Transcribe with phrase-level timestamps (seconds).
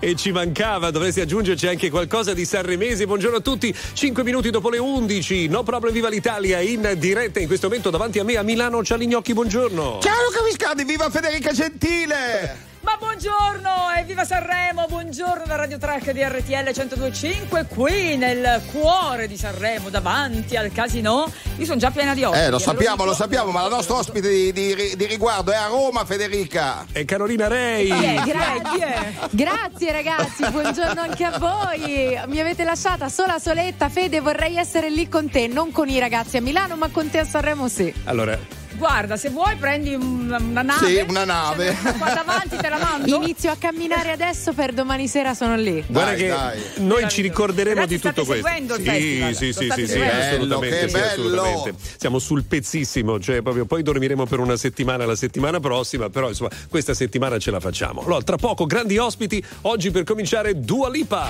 [0.00, 3.06] e ci mancava, dovresti aggiungerci anche qualcosa di Sanremese.
[3.06, 7.46] Buongiorno a tutti, 5 minuti dopo le 11, no problem viva l'Italia in diretta in
[7.46, 9.98] questo momento davanti a me a Milano Cialignocchi, buongiorno.
[10.02, 12.73] Ciao Luca Viscardi, viva Federica Gentile!
[12.84, 19.26] Ma buongiorno e viva Sanremo, buongiorno da Radio Track di RTL 1025 qui nel cuore
[19.26, 21.26] di Sanremo davanti al casino.
[21.56, 22.44] Io sono già piena di ospiti.
[22.44, 25.68] Eh, lo sappiamo, lo sappiamo, ma la nostra ospite di, di- di riguardo è a
[25.68, 26.84] Roma, Federica.
[26.92, 27.88] E Carolina Rei.
[27.88, 29.14] Eh, grazie.
[29.30, 32.20] Grazie ragazzi, buongiorno anche a voi.
[32.26, 36.36] Mi avete lasciata sola soletta, Fede, vorrei essere lì con te, non con i ragazzi
[36.36, 37.92] a Milano, ma con te a Sanremo sì.
[38.04, 38.38] Allora,
[38.76, 40.86] Guarda, se vuoi prendi un- una nave.
[40.86, 41.76] Sì, una nave.
[41.82, 43.14] C'è Qua davanti te la mando.
[43.16, 45.82] Inizio a camminare adesso per domani sera sono lì.
[45.86, 46.60] guarda Dai, che dai.
[46.86, 48.46] noi ci ricorderemo Ragazzi, di tutto questo.
[48.46, 49.34] sì, festival?
[49.34, 50.20] sì, sì, sì, sì, seguendo?
[50.20, 51.42] assolutamente, Bello, sì, bello.
[51.42, 51.74] assolutamente.
[51.98, 56.50] Siamo sul pezzissimo, cioè proprio poi dormiremo per una settimana la settimana prossima, però insomma,
[56.68, 58.02] questa settimana ce la facciamo.
[58.04, 61.28] Allora, tra poco grandi ospiti, oggi per cominciare Dua Lipa.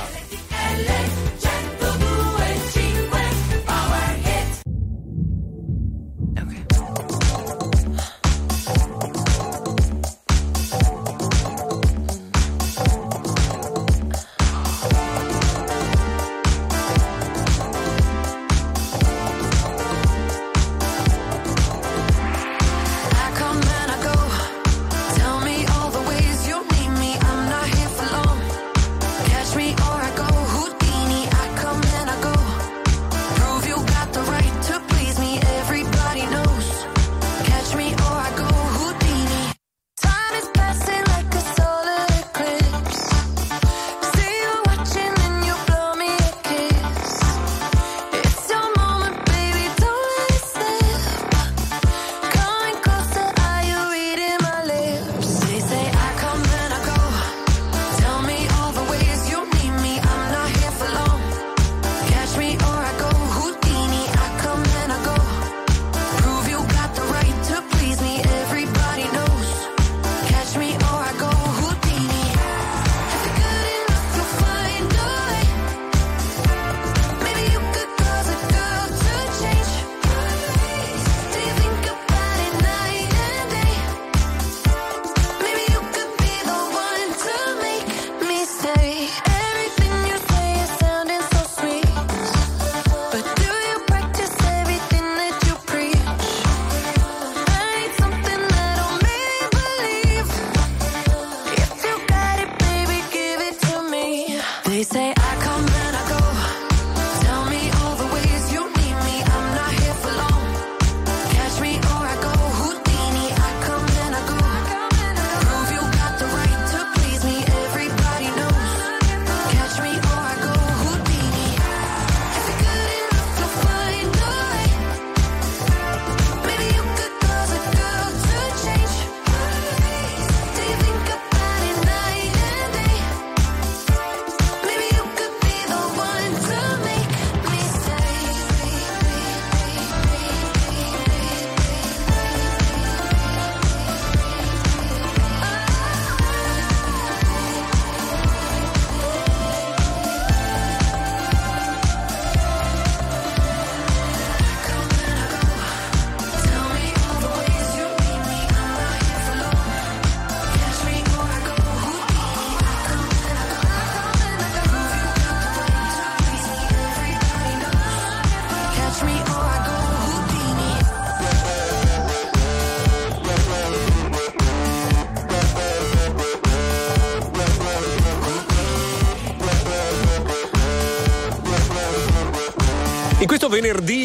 [0.77, 1.54] I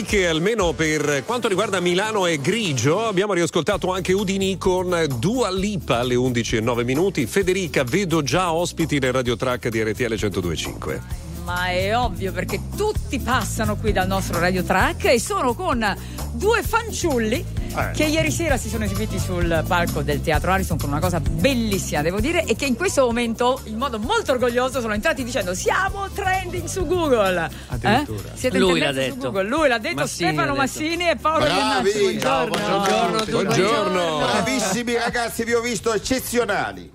[0.09, 5.99] che almeno per quanto riguarda Milano è grigio, abbiamo riascoltato anche Udini con Dua Lipa
[5.99, 7.27] alle 11 e 9 minuti.
[7.27, 11.01] Federica, vedo già ospiti nel radiotrack di RTL 1025.
[11.43, 15.95] Ma è ovvio perché tutti passano qui dal nostro Radio Track e sono con
[16.31, 17.45] due fanciulli
[17.79, 17.91] Eh.
[17.91, 22.01] che ieri sera si sono esibiti sul palco del Teatro Arison con una cosa bellissima,
[22.01, 26.09] devo dire, e che in questo momento, in modo molto orgoglioso, sono entrati dicendo siamo
[26.09, 27.49] trending su Google.
[27.67, 28.29] Addirittura.
[28.33, 28.37] Eh?
[28.37, 29.31] Siete Lui l'ha detto.
[29.31, 29.47] Google.
[29.47, 30.79] Lui l'ha detto Massini Stefano l'ha detto.
[30.79, 31.45] Massini e Paolo.
[32.19, 33.25] Ciao, Buongiorno.
[33.25, 33.43] buongiorno.
[33.43, 34.17] Buongiorno.
[34.19, 36.91] Bravissimi ragazzi, vi ho visto eccezionali.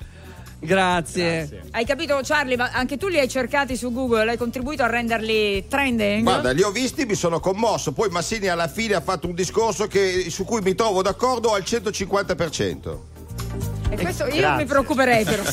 [0.64, 1.62] Grazie.
[1.70, 5.66] Hai capito Charlie, ma anche tu li hai cercati su Google, hai contribuito a renderli
[5.68, 6.22] trending?
[6.22, 7.92] Guarda, li ho visti, mi sono commosso.
[7.92, 11.62] Poi Massini alla fine ha fatto un discorso che- su cui mi trovo d'accordo al
[11.62, 13.12] 150%.
[13.90, 14.64] E questo io Grazie.
[14.64, 15.42] mi preoccuperei però.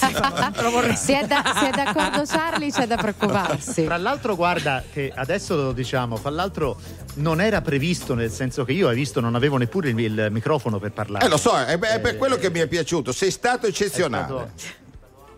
[0.96, 3.84] Se è, da- se è d'accordo Charlie c'è da preoccuparsi.
[3.84, 6.80] Tra l'altro, guarda che adesso lo diciamo, fra l'altro
[7.16, 10.80] non era previsto, nel senso che io hai visto non avevo neppure il, il microfono
[10.80, 11.26] per parlare.
[11.26, 13.12] Eh lo so, è, è per quello che mi è piaciuto.
[13.12, 14.24] Sei stato È eccezionale.
[14.26, 14.52] stato,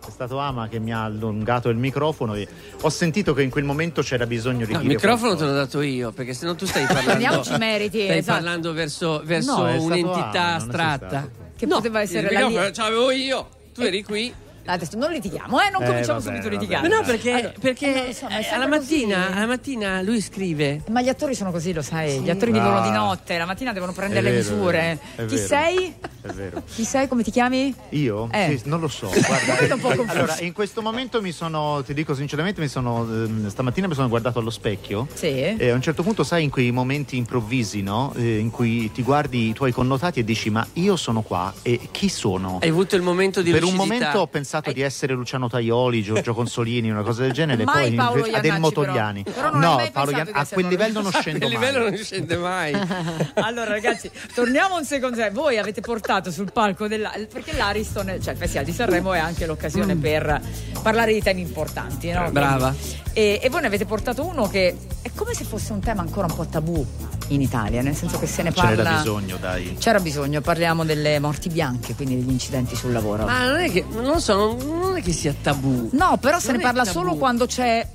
[0.08, 2.46] è stato Ama che mi ha allungato il microfono e
[2.80, 5.46] ho sentito che in quel momento c'era bisogno di No, il microfono te qualcosa.
[5.46, 7.10] l'ho dato io, perché se no tu stai parlando.
[7.10, 8.38] Prendiamoci i meriti, Stai esatto.
[8.42, 11.28] parlando verso, verso No, un'entità Ama, astratta.
[11.56, 12.54] Che No, poteva essere la lì.
[12.72, 13.48] ce l'avevo io.
[13.74, 14.34] Tu eri qui.
[14.66, 16.88] Adesso non litighiamo, eh, non Eh, cominciamo va bene, subito a litigare.
[16.88, 20.80] No, perché, Allora, perché eh, so, è eh, sempre alla, mattina, alla mattina lui scrive.
[20.88, 22.20] Ma gli attori sono così, lo sai.
[22.20, 22.82] Gli attori vivono Ah.
[22.82, 24.98] di notte, la mattina devono prendere È le vero, misure.
[25.16, 25.46] vero, Chi vero.
[25.46, 25.94] sei?
[26.24, 26.62] È vero.
[26.74, 27.06] Chi sei?
[27.06, 27.74] Come ti chiami?
[27.90, 28.30] Io?
[28.32, 28.56] Eh.
[28.56, 29.08] Sì, non lo so.
[29.12, 30.10] Guarda, un confusa.
[30.12, 34.08] allora, in questo momento mi sono, ti dico sinceramente, mi sono, ehm, stamattina mi sono
[34.08, 35.06] guardato allo specchio.
[35.12, 35.26] Sì.
[35.28, 38.14] E a un certo punto, sai, in quei momenti improvvisi, no?
[38.16, 41.88] Eh, in cui ti guardi i tuoi connotati e dici: Ma io sono qua e
[41.90, 42.58] chi sono?
[42.62, 43.94] Hai avuto il momento di Per un lucidità.
[43.94, 47.94] momento ho pensato di essere Luciano Taioli, Giorgio Consolini, una cosa del genere, Mai poi
[47.96, 49.22] Paolo invece- Adel Iannacci, Motogliani.
[49.24, 49.50] però.
[49.50, 51.60] Hai no, Paolo pensato Ian- di a quel livello non scendo Il mai.
[51.66, 52.72] livello non scende mai.
[53.44, 55.16] Allora, ragazzi, torniamo un secondo.
[55.18, 57.12] Cioè, Voi avete portato sul palco della.
[57.32, 60.40] Perché l'Ariston, cioè il Festival di Sanremo, è anche l'occasione per
[60.82, 62.30] parlare di temi importanti, no?
[62.30, 62.74] Brava.
[63.12, 66.26] E, e voi ne avete portato uno che è come se fosse un tema ancora
[66.28, 66.84] un po' tabù
[67.28, 68.82] in Italia, nel senso che se ne parla.
[68.82, 69.76] n'era bisogno, dai.
[69.78, 73.24] C'era bisogno, parliamo delle morti bianche, quindi degli incidenti sul lavoro.
[73.24, 75.90] Ma non è che, non so, non, non è che sia tabù.
[75.92, 76.98] No, però se Non ne è parla tabù.
[76.98, 77.86] solo quando c'è.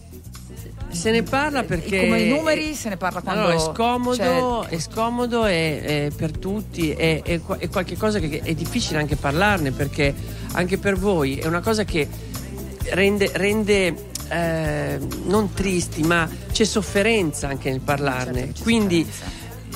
[0.92, 2.02] Se ne parla perché.
[2.02, 3.42] Come i numeri, se ne parla quando.
[3.42, 8.20] Allora, è scomodo, c'è- è scomodo e, e per tutti, è, è, è qualche cosa
[8.20, 10.14] che è difficile anche parlarne perché
[10.54, 12.08] anche per voi è una cosa che
[12.92, 13.96] rende, rende
[14.30, 18.46] eh, non tristi, ma c'è sofferenza anche nel parlarne.
[18.46, 19.08] Certo Quindi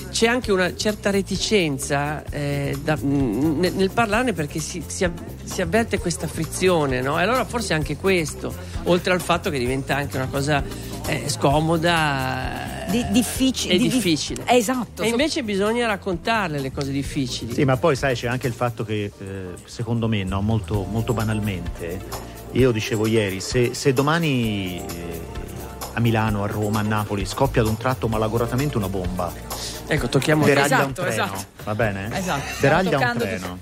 [0.10, 5.04] c'è anche una certa reticenza eh, da- nel, nel parlarne perché si, si
[5.44, 7.20] si avverte questa frizione, no?
[7.20, 8.54] E allora forse anche questo,
[8.84, 10.64] oltre al fatto che diventa anche una cosa
[11.08, 12.86] eh, scomoda.
[12.90, 13.74] Di- difficile.
[13.74, 14.44] È di- di- difficile.
[14.48, 15.04] Esatto.
[15.04, 17.54] E invece bisogna raccontarle le cose difficili.
[17.54, 21.14] Sì, ma poi sai c'è anche il fatto che eh, secondo me, no, molto, molto
[21.14, 22.00] banalmente,
[22.52, 25.22] io dicevo ieri, se, se domani eh,
[25.94, 29.32] a Milano, a Roma, a Napoli scoppia ad un tratto malauguratamente una bomba,
[29.86, 31.46] Ecco, tocchiamo deraglia Esatto, un treno, esatto.
[31.64, 32.18] va bene?
[32.18, 32.46] Esatto.
[32.62, 33.60] Deraglia un treno.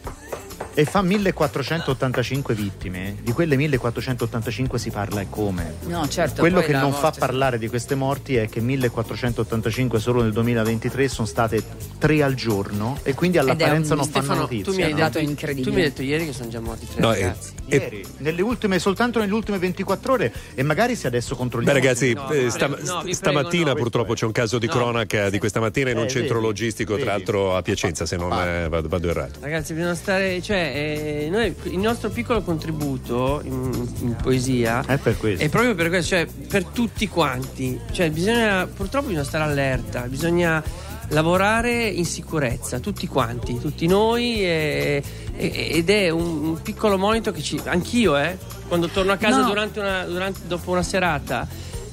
[0.74, 5.74] E fa 1485 vittime, di quelle 1485 si parla e come.
[5.88, 6.40] No, certo.
[6.40, 11.08] Quello che non fa morte- parlare di queste morti è che 1485 solo nel 2023
[11.10, 11.62] sono state
[11.98, 14.64] tre al giorno e quindi all'apparenza un- non fanno Stefano, notizia.
[14.72, 14.98] tu mi, hai no?
[14.98, 15.68] dato incredibile.
[15.70, 17.52] tu mi hai detto ieri che sono già morti tre No, eh, ragazzi.
[17.68, 21.78] e- Ieri, nelle ultime, soltanto nelle ultime 24 ore e magari se adesso Beh controlliamo
[21.78, 24.72] ragazzi, No, eh, sta- prego, stamattina prego, no, purtroppo c'è un caso di No.
[24.74, 27.10] cronaca di questa mattina in un Eh, centro vedi, logistico, tra vedi.
[27.10, 29.40] l'altro a Piacenza, se non eh, vado, vado errato.
[29.42, 30.42] Ragazzi, bisogna stare.
[30.42, 35.44] Cioè, eh, noi, il nostro piccolo contributo in, in poesia È per questo.
[35.44, 37.80] è proprio per questo, cioè per tutti quanti.
[37.92, 38.66] Cioè, bisogna.
[38.68, 40.64] Purtroppo bisogna stare allerta, bisogna
[41.10, 44.44] lavorare in sicurezza, tutti quanti, tutti noi.
[44.44, 45.04] e-
[45.36, 47.60] e- ed è un, un piccolo monito che ci.
[47.66, 48.38] Anch'io, eh,
[48.68, 49.48] quando torno a casa No.
[49.48, 51.48] durante una, durante- dopo una serata.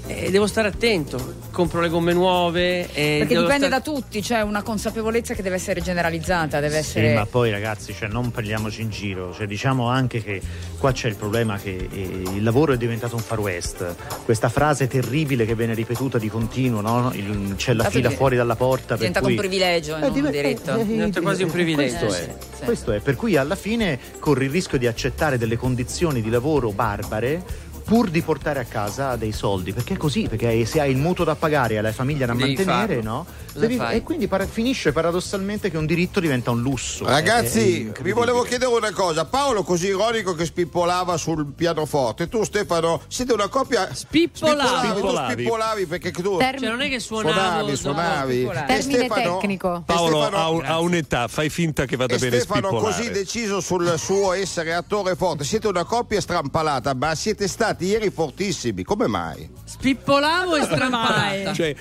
[0.08, 2.88] Eh, devo stare attento, compro le gomme nuove.
[2.92, 6.98] e Perché dipende stare- da tutti, c'è una consapevolezza che deve essere generalizzata, deve Sì,
[6.98, 7.14] essere.
[7.14, 10.40] ma poi ragazzi, cioè, non prendiamoci in giro, cioè, diciamo anche che
[10.78, 14.86] qua c'è il problema che eh, il lavoro è diventato un far west, questa frase
[14.88, 17.10] terribile che viene ripetuta di continuo, no?
[17.14, 18.94] Il- c'è la Dato fila che fuori dalla porta.
[18.94, 20.74] È per diventato cui- un privilegio, e non un div- diritto.
[20.76, 22.06] eh, eh, Diventa quasi un privilegio.
[22.06, 22.64] Questo Eh, è, sì, sì.
[22.64, 26.70] questo è, per cui alla fine corri il rischio di accettare delle condizioni di lavoro
[26.72, 27.42] barbare
[27.88, 31.24] pur di portare a casa dei soldi, perché è così, perché se hai il mutuo
[31.24, 33.24] da pagare e la famiglia da Devi mantenere, no?
[33.54, 37.04] Devi- e quindi para- finisce paradossalmente che un diritto diventa un lusso.
[37.06, 38.12] È- è Ragazzi, vi incredibile.
[38.14, 39.24] volevo chiedere una cosa.
[39.24, 42.28] Paolo così ironico che spippolava sul pianoforte.
[42.28, 44.68] Tu Stefano, siete una coppia Spippolavo.
[44.68, 45.32] tu Spippolavi.
[45.42, 47.32] spippolavi perché tu Term- Cioè, non è che suonavo.
[47.32, 47.76] suonavi, no.
[47.76, 48.42] suonavi.
[48.42, 49.76] E Termine tecnico.
[49.78, 52.96] e Paolo Stefano- ha, un- ha un'età, fai finta che vada e bene Stefano spippolare.
[52.96, 55.42] così deciso sul suo essere attore forte.
[55.44, 58.82] Siete una coppia strampalata, ma siete stati ieri fortissimi.
[58.82, 59.48] Come mai?
[59.64, 61.52] Spippolavo e strampalata.
[61.58, 61.74] Cioè,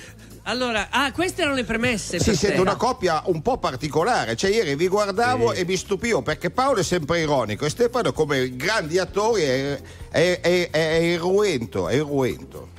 [0.44, 2.18] Allora, ah, queste erano le premesse.
[2.18, 2.60] Sì, per siete te.
[2.60, 4.34] una coppia un po' particolare.
[4.36, 8.56] Cioè, ieri vi guardavo e mi stupivo perché Paolo è sempre ironico e Stefano, come
[8.56, 11.88] grandi attori, è, è, è, è irruento.
[11.88, 12.76] È irruento.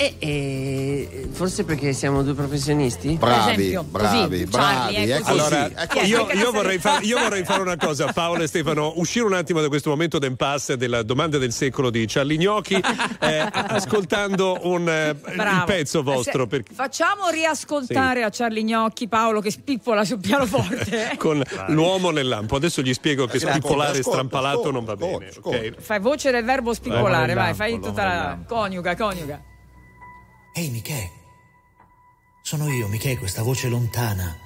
[0.00, 3.16] E, e forse perché siamo due professionisti?
[3.16, 4.94] Bravi, esempio, bravi, così, bravi.
[4.94, 5.20] Charlie, così.
[5.20, 6.06] così, Allora, così.
[6.06, 9.60] io, io vorrei fare, io vorrei fare una cosa, Paolo e Stefano, uscire un attimo
[9.60, 12.76] da questo momento d'impasse della domanda del secolo di Charlie Gnocchi,
[13.20, 15.14] eh, ascoltando un, eh,
[15.66, 16.42] pezzo vostro.
[16.44, 21.12] Se- perché- Facciamo riascoltare a Charlie Gnocchi Paolo che spippola sul pianoforte.
[21.20, 22.56] con l'uomo nel lampo.
[22.56, 25.28] Adesso gli spiego che Ascolta, spippolare ascolta, strampalato ascolta, non va bene.
[25.28, 25.74] ascolta, ok?
[25.78, 29.42] Fai voce del verbo spippolare, vai, fai tutta la coniuga, coniuga.
[30.52, 31.08] Ehi Michè,
[32.42, 34.36] sono io Michè, questa voce lontana.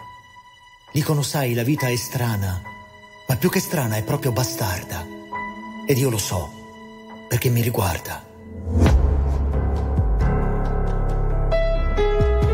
[0.93, 2.63] Dicono sai, la vita è strana,
[3.27, 5.07] ma più che strana è proprio bastarda.
[5.87, 6.53] Ed io lo so,
[7.27, 8.23] perché mi riguarda.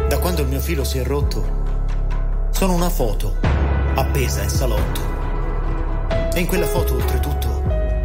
[0.09, 3.37] Da quando il mio filo si è rotto, sono una foto
[3.95, 5.01] appesa in salotto.
[6.33, 7.63] E in quella foto oltretutto,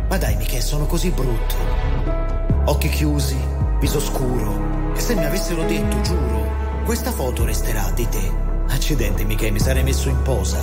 [0.09, 1.55] ma dai Michè, sono così brutto.
[2.65, 3.37] Occhi chiusi,
[3.79, 4.74] viso scuro.
[4.95, 6.49] E se mi avessero detto, giuro,
[6.85, 8.31] questa foto resterà di te.
[8.69, 10.59] Accidente, Michele, mi sarei messo in posa.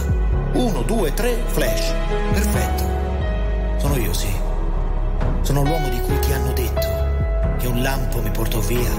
[0.55, 1.93] Uno, due, tre, flash.
[2.33, 2.85] Perfetto.
[3.79, 4.33] Sono io, sì.
[5.43, 6.89] Sono l'uomo di cui ti hanno detto
[7.59, 8.91] che un lampo mi portò via.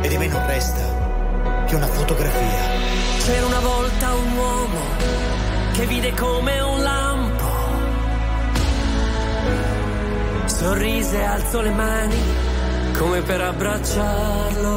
[0.00, 2.82] E di me non resta che una fotografia.
[3.24, 4.80] C'era una volta un uomo
[5.72, 7.52] che vide come un lampo.
[10.46, 12.53] Sorrise alzò le mani
[12.98, 14.72] come per abbracciarlo.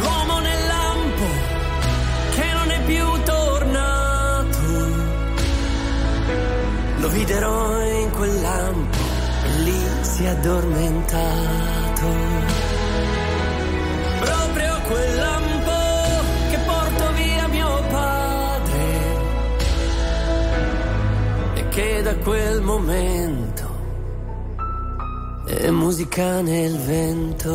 [0.00, 1.26] L'uomo nel lampo
[2.34, 4.62] che non è più tornato.
[6.96, 8.98] Lo videro in quel lampo
[9.44, 12.06] e lì si è addormentato.
[14.20, 15.72] Proprio quel lampo
[16.50, 18.82] che porto via mio padre
[21.54, 23.63] e che da quel momento
[25.64, 27.52] è musica nel vento.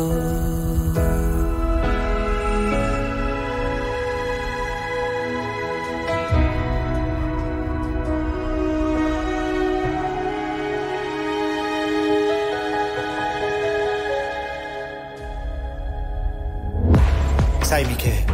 [17.60, 18.24] Sai, Michè,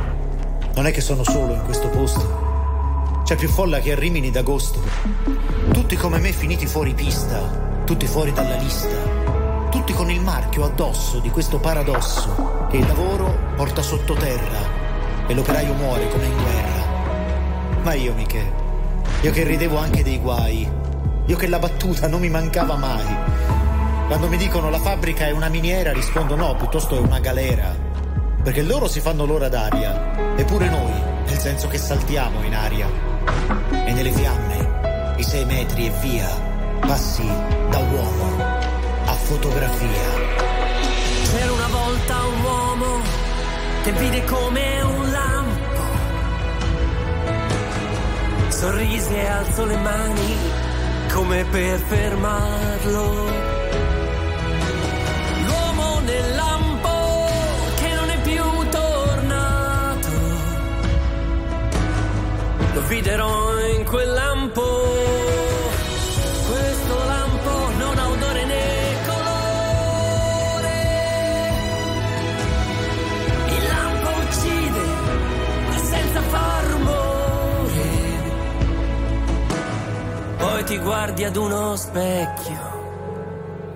[0.74, 3.20] non è che sono solo in questo posto.
[3.24, 4.80] C'è più folla che a Rimini d'agosto.
[5.70, 9.25] Tutti come me finiti fuori pista, tutti fuori dalla lista.
[9.86, 14.58] Tutti con il marchio addosso di questo paradosso che il lavoro porta sottoterra
[15.28, 17.82] e l'operaio muore come in guerra.
[17.84, 18.52] Ma io, Michè,
[19.20, 20.68] io che ridevo anche dei guai,
[21.24, 23.16] io che la battuta non mi mancava mai.
[24.08, 27.72] Quando mi dicono la fabbrica è una miniera, rispondo no, piuttosto è una galera.
[28.42, 32.88] Perché loro si fanno l'ora d'aria, eppure noi, nel senso che saltiamo in aria.
[33.70, 36.28] E nelle fiamme, i sei metri e via,
[36.80, 37.24] passi
[37.70, 38.45] da uomo
[39.26, 40.08] fotografia.
[41.30, 43.00] C'era una volta un uomo
[43.82, 45.82] che vide come un lampo.
[48.48, 50.36] Sorrise e alzò le mani
[51.12, 53.04] come per fermarlo.
[55.46, 57.28] L'uomo nel lampo
[57.80, 60.08] che non è più tornato.
[62.74, 64.75] Lo videro in quel lampo.
[80.66, 82.74] Ti guardi ad uno specchio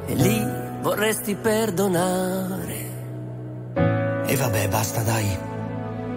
[0.07, 0.45] e lì
[0.83, 2.89] vorresti perdonare.
[4.27, 5.39] E vabbè, basta dai.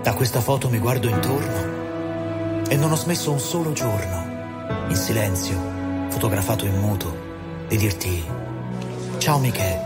[0.02, 5.56] Da questa foto mi guardo intorno e non ho smesso un solo giorno, in silenzio,
[6.10, 7.16] fotografato in muto,
[7.68, 8.24] di dirti
[9.20, 9.80] ciao Michè,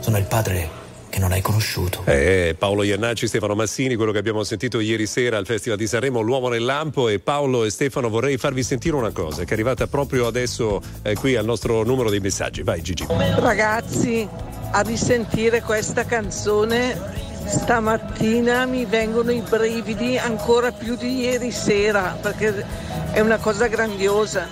[0.00, 0.83] sono il padre
[1.14, 2.02] che non hai conosciuto.
[2.06, 6.20] Eh, Paolo Iannacci, Stefano Massini, quello che abbiamo sentito ieri sera al Festival di Sanremo,
[6.20, 9.86] L'uomo nel lampo e Paolo e Stefano vorrei farvi sentire una cosa che è arrivata
[9.86, 12.64] proprio adesso eh, qui al nostro numero dei messaggi.
[12.64, 13.06] Vai Gigi.
[13.08, 14.28] Ragazzi,
[14.72, 17.00] a risentire questa canzone
[17.46, 22.66] stamattina mi vengono i brividi ancora più di ieri sera perché
[23.12, 24.48] è una cosa grandiosa.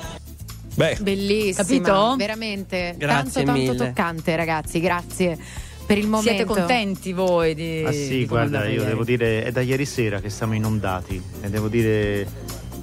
[0.77, 2.15] Beh, Bellissima, Capito?
[2.17, 3.77] veramente Grazie tanto tanto mille.
[3.77, 4.79] toccante, ragazzi.
[4.79, 5.39] Grazie
[5.87, 6.31] per il momento.
[6.31, 8.85] Siete contenti voi di Ah sì, di guarda, io ieri?
[8.87, 12.27] devo dire, è da ieri sera che siamo inondati e devo dire,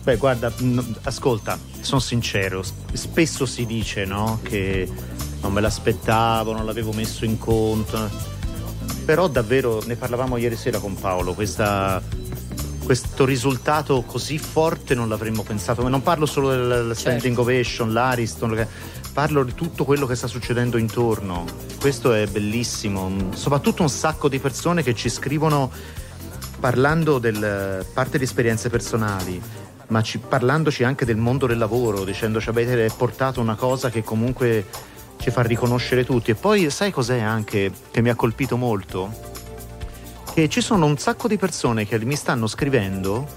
[0.03, 2.63] beh guarda, mh, ascolta, sono sincero,
[2.93, 4.87] spesso si dice no, che
[5.41, 8.09] non me l'aspettavo, non l'avevo messo in conto,
[9.05, 12.01] però davvero ne parlavamo ieri sera con Paolo, questa-
[12.83, 18.67] questo risultato così forte non l'avremmo pensato, non parlo solo del standing ovation, l'Ariston,
[19.19, 21.43] parlo di tutto quello che sta succedendo intorno.
[21.77, 25.69] Questo è bellissimo, soprattutto un sacco di persone che ci scrivono
[26.57, 29.41] parlando del parte di esperienze personali,
[29.87, 34.65] ma ci- parlandoci anche del mondo del lavoro, dicendoci avete portato una cosa che comunque
[35.17, 36.31] ci fa riconoscere tutti.
[36.31, 39.11] E poi sai cos'è anche che mi ha colpito molto?
[40.33, 43.27] Che ci sono un sacco di persone che mi stanno scrivendo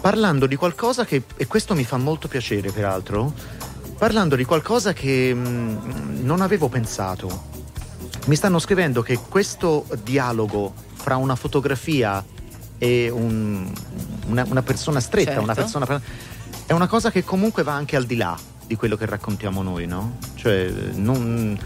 [0.00, 3.32] parlando di qualcosa che, e questo mi fa molto piacere peraltro,
[3.96, 7.52] parlando di qualcosa che mm, non avevo pensato.
[8.26, 12.24] Mi stanno scrivendo che questo dialogo fra una fotografia
[12.78, 13.70] e un-
[14.28, 15.44] una, una persona stretta, Certo.
[15.44, 16.00] una persona
[16.66, 18.36] è una cosa che comunque va anche al di là
[18.66, 20.16] di quello che raccontiamo noi, no?
[20.34, 21.58] Cioè, non-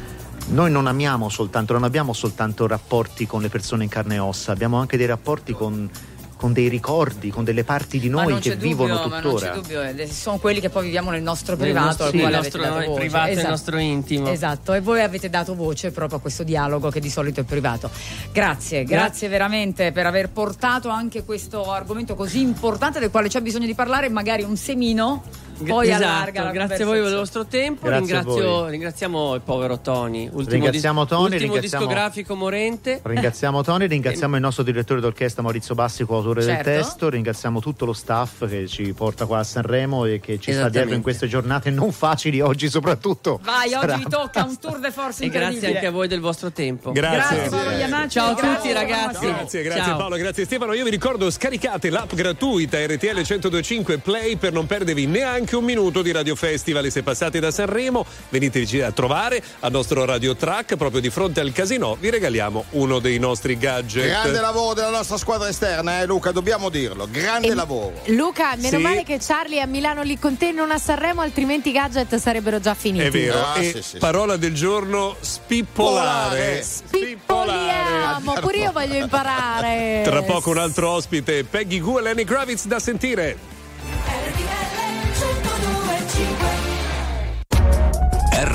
[0.49, 4.51] noi non amiamo soltanto, non abbiamo soltanto rapporti con le persone in carne e ossa,
[4.51, 5.89] abbiamo anche dei rapporti con,
[6.39, 9.51] con dei ricordi, con delle parti di noi che c'è vivono dubbio, ma non tuttora.
[9.51, 12.17] c'è dubbio, eh, sono quelli che poi viviamo nel nostro Nel privato, nostro- al sì,
[12.19, 13.51] il nostro privato e il Esatto.
[13.51, 14.29] nostro intimo.
[14.29, 17.91] Esatto, e voi avete dato voce proprio a questo dialogo che di solito è privato.
[18.33, 23.67] Grazie, grazie, veramente per aver portato anche questo argomento così importante del quale c'è bisogno
[23.67, 25.25] di parlare, magari un semino,
[25.65, 27.87] poi esatto, allarga la grazie a voi per il vostro tempo.
[27.87, 30.25] Grazie Ringrazio- ringraziamo il povero Tony.
[30.33, 33.01] Ultimo, Ringraziamo dis- Tony, ultimo ringraziamo- discografico morente.
[33.03, 36.63] Ringraziamo Tony, ringraziamo il nostro direttore d'orchestra Maurizio Bassi, coautore Certo.
[36.71, 40.53] del testo, ringraziamo tutto lo staff che ci porta qua a Sanremo e che ci
[40.53, 43.41] sta dietro in queste giornate non facili oggi soprattutto.
[43.43, 46.21] Vai, Sarà- oggi vi tocca un tour de force E grazie anche a voi del
[46.21, 46.93] vostro tempo.
[46.93, 49.27] Grazie Paolo Iannacci, Ciao a grazie, tutti, ragazzi.
[49.27, 49.97] Grazie, grazie Ciao.
[49.97, 50.73] Paolo, grazie Stefano.
[50.75, 56.03] Io vi ricordo scaricate l'app gratuita RTL 1025 Play per non perdervi neanche un minuto
[56.03, 56.85] di Radio Festival.
[56.85, 61.41] E se passate da Sanremo, veniteci a trovare al nostro Radio Track proprio di fronte
[61.41, 61.97] al casino.
[61.99, 64.07] Vi regaliamo uno dei nostri gadget.
[64.07, 67.09] Grande lavoro della nostra squadra esterna, eh Luca, dobbiamo dirlo.
[67.11, 68.01] Grande E- lavoro.
[68.07, 68.83] Luca, meno Sì.
[68.83, 72.17] male che Charlie è a Milano lì con te, non a Sanremo, altrimenti i gadget
[72.17, 73.05] sarebbero già finiti.
[73.07, 73.45] È vero.
[73.45, 73.99] Ah, e sì, sì, sì.
[73.99, 76.65] parola del giorno: spippolare.
[76.91, 80.03] Pippoliamo, pure io voglio imparare.
[80.05, 83.57] Tra poco un altro ospite, Peggy Gu e Lenny Kravitz da sentire.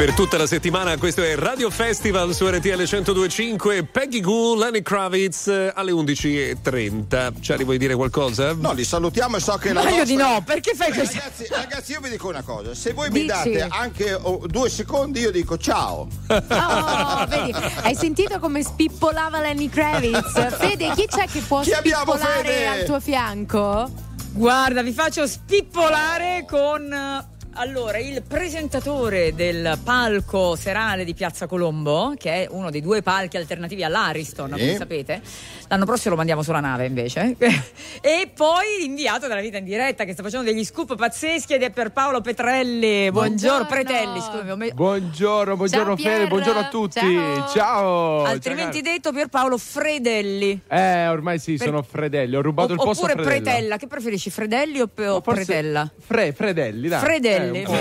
[0.00, 5.48] Per tutta la settimana questo è Radio Festival su RTL 1025 Peggy Goo, Lenny Kravitz
[5.48, 7.32] eh, alle 11.30.
[7.38, 8.54] Ci vuoi dire qualcosa?
[8.54, 10.16] No, li salutiamo e so che la Ma io nostra...
[10.16, 11.18] di no, perché fai questo?
[11.18, 13.26] Ragazzi, ragazzi, io vi dico una cosa: se voi mi Dici.
[13.26, 16.08] date anche oh, due secondi, io dico ciao.
[16.28, 20.32] Oh, vedi, hai sentito come spippolava Lenny Kravitz?
[20.56, 23.90] Fede, chi c'è che può Chi abbiamo, spippolare al tuo fianco?
[24.32, 32.14] Guarda, vi faccio spippolare con eh, allora il presentatore del palco serale di Piazza Colombo,
[32.16, 34.58] che è uno dei due palchi alternativi all'Ariston, Sì.
[34.60, 35.20] come sapete.
[35.68, 37.36] L'anno prossimo lo mandiamo sulla nave invece.
[38.00, 41.70] e poi l'inviato della vita in diretta che sta facendo degli scoop pazzeschi ed è
[41.70, 43.10] per Paolo Petrelli.
[43.10, 43.66] Buongiorno, Buongiorno.
[43.66, 44.72] Pretelli, scusami.
[44.72, 46.28] Buongiorno, buongiorno Ciao, Fede, Pier.
[46.28, 46.98] buongiorno a tutti.
[47.00, 47.48] Ciao.
[47.48, 48.24] Ciao.
[48.24, 50.60] Altrimenti detto Pierpaolo Fredelli.
[50.66, 52.36] Eh, ormai sì, Per- sono Fredelli.
[52.36, 53.50] Ho rubato il posto a Oppure Fredella.
[53.50, 55.90] Pretella, che preferisci, Fredelli o, Pe- o Pretella?
[55.98, 57.00] Fre, Fredelli, dai.
[57.00, 57.39] Fredelli.
[57.42, 57.72] Eh, un po',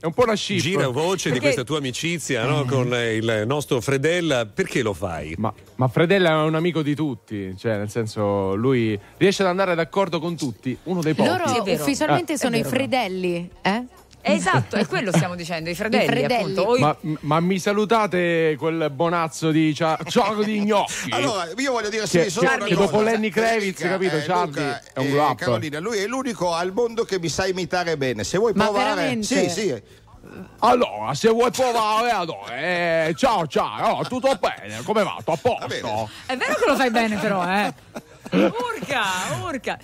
[0.00, 0.62] è un po' una scippa.
[0.62, 2.64] Gira voce di Perché- questa tua amicizia no?
[2.64, 5.34] con eh, il nostro Fredella, perché lo fai?
[5.38, 9.74] Ma, ma Fredella è un amico di tutti, cioè nel senso lui riesce ad andare
[9.74, 11.28] d'accordo con tutti, uno dei pochi.
[11.28, 11.82] Loro vero.
[11.82, 13.84] ufficialmente Ah, è sono i fredelli, eh?
[14.34, 16.34] Esatto, è quello stiamo dicendo, i fredelli, I fredelli.
[16.34, 16.62] appunto.
[16.62, 21.10] O i- Ma, ma mi salutate quel bonazzo di cia- ciao di gnocchi?
[21.10, 22.86] Allora, io voglio dire Che- sì, solo che- una che cosa.
[22.90, 25.36] dopo Lenny Kravitz, Federica, capito, eh, Charlie Luca è un e up.
[25.38, 28.24] Carolina, lui è l'unico al mondo che mi sa imitare bene.
[28.24, 29.26] Se vuoi Ma provare, veramente?
[29.26, 29.82] sì, sì.
[30.60, 35.16] Allora, se vuoi provare, allora, eh, ciao ciao, oh, tutto bene, come va?
[35.24, 35.80] Tutto a bene.
[35.80, 36.10] posto?
[36.26, 37.72] È vero che lo fai bene però, eh.
[38.30, 39.04] Urca,
[39.42, 39.78] urca.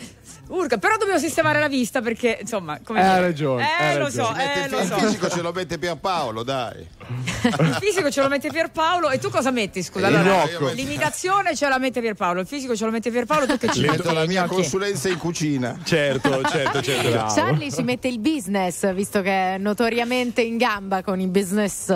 [0.47, 4.05] Urca, però dobbiamo sistemare la vista perché, insomma, come dire- hai ragione, Eh, hai lo
[4.05, 4.27] ragione.
[4.29, 4.99] so, Si eh, il lo il so.
[4.99, 6.87] fisico ce lo mette Pierpaolo, dai.
[7.45, 10.07] Il fisico ce lo mette Pierpaolo e tu cosa metti, scusa?
[10.07, 13.81] Allora, l'imitazione ce la mette Pierpaolo, il fisico ce lo mette Pierpaolo, tu che ci
[13.81, 15.79] metto la mia consulenza in cucina.
[15.83, 17.11] Certo, certo, certo.
[17.11, 17.35] Bravo.
[17.35, 21.93] Charlie ci mette il business, visto che è notoriamente in gamba con i business.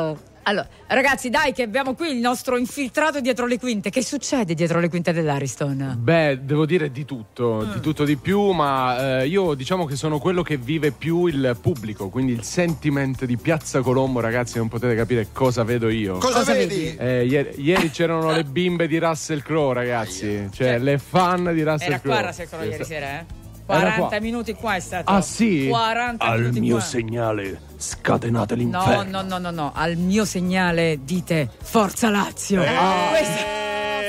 [0.49, 3.91] Allora, ragazzi, dai, che abbiamo qui il nostro infiltrato dietro le quinte.
[3.91, 5.97] Che succede dietro le quinte dell'Ariston?
[5.99, 7.73] Beh, devo dire di tutto, Mm.
[7.75, 11.55] di tutto di più, ma eh, io diciamo che sono quello che vive più il
[11.61, 16.17] pubblico, quindi il sentiment di Piazza Colombo, ragazzi, non potete capire cosa vedo io.
[16.17, 16.97] Cosa, Cosa vedi?
[16.97, 21.63] Eh, ieri, ieri c'erano le bimbe di Russell Crowe, ragazzi, cioè Cioè, le fan di
[21.63, 22.17] Russell Era Crowe.
[22.19, 23.25] qua Russell Crowe ieri sera, eh?
[23.71, 24.21] Era 40 qua.
[24.21, 25.13] minuti qua è stato.
[25.13, 25.67] Ah, sì?
[25.69, 26.81] 40 minuti qua.
[26.81, 32.63] segnale, scatenate No, no, no, no, no, al mio segnale dite Forza Lazio.
[32.63, 32.75] Eh.
[33.11, 33.57] Questa-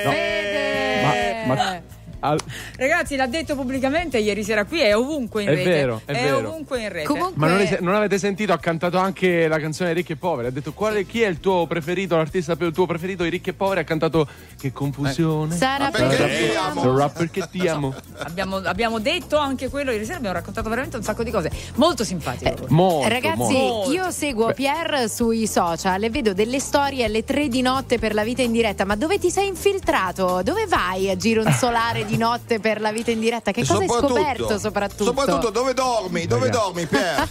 [0.03, 1.45] Fede!
[1.45, 1.81] Ma, ma-
[2.21, 2.39] al-
[2.77, 5.69] Ragazzi, l'ha detto pubblicamente ieri sera qui, è ovunque in È rete.
[5.69, 6.37] vero, è vero.
[6.49, 7.05] ovunque in rete.
[7.07, 8.53] Comunque, ma non, è- non avete sentito?
[8.53, 10.47] Ha cantato anche la canzone Ricchi e Poveri.
[10.47, 13.53] Ha detto quale, chi è il tuo preferito, l'artista il tuo preferito di Ricchi e
[13.53, 13.79] Poveri?
[13.81, 14.27] Ha cantato
[14.59, 15.55] Che confusione.
[15.55, 16.81] sarà Ma perché perché ti amo?
[16.81, 17.95] Sarà perché ti amo.
[18.17, 21.51] Abbiamo, abbiamo detto anche quello ieri sera, abbiamo raccontato veramente un sacco di cose.
[21.75, 22.53] Molto simpatico.
[22.59, 22.67] lui.
[22.69, 23.91] Molto, Ragazzi, molto.
[23.91, 28.23] io seguo Pier sui social e vedo delle storie alle tre di notte per la
[28.23, 28.85] vita in diretta.
[28.85, 30.41] Ma dove ti sei infiltrato?
[30.43, 33.51] Dove vai a gironzolare di notte per la vita in diretta?
[33.51, 35.03] Che cosa hai scoperto soprattutto?
[35.05, 36.25] Soprattutto dove dormi?
[36.25, 36.63] Dove Ragazzi.
[36.65, 37.27] dormi, Pier?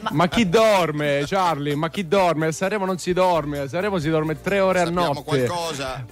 [0.12, 1.74] Ma chi dorme, Charlie?
[1.74, 2.46] Ma chi dorme?
[2.48, 3.60] A Sanremo non si dorme.
[3.60, 5.22] A Sanremo si dorme tre ore a Sappiamo notte.
[5.24, 6.04] qualcosa.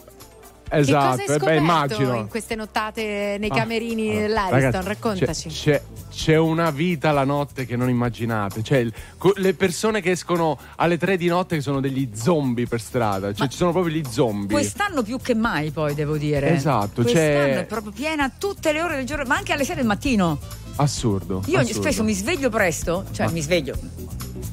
[0.68, 2.14] Che Esatto, cosa hai eh, scoperto beh, immagino.
[2.16, 4.61] in queste nottate nei Ah, camerini allora, dell'Ariston?
[4.61, 5.48] ragazzi, Raccontaci.
[5.48, 8.62] C'è, c'è- c'è una vita la notte che non immaginate.
[8.64, 12.66] Cioè, il- co- le persone che escono alle tre di notte che sono degli zombie
[12.66, 13.33] per strada.
[13.33, 14.48] Cioè, ci sono proprio gli zombie.
[14.50, 16.52] Quest'anno più che mai, poi devo dire.
[16.55, 19.76] Esatto, Quest'anno c'è- è proprio piena tutte le ore del giorno, ma anche alle 6
[19.76, 20.38] del mattino.
[20.76, 21.42] Assurdo.
[21.46, 21.81] Io assurdo.
[21.81, 23.79] spesso mi sveglio presto, cioè Ma- mi sveglio.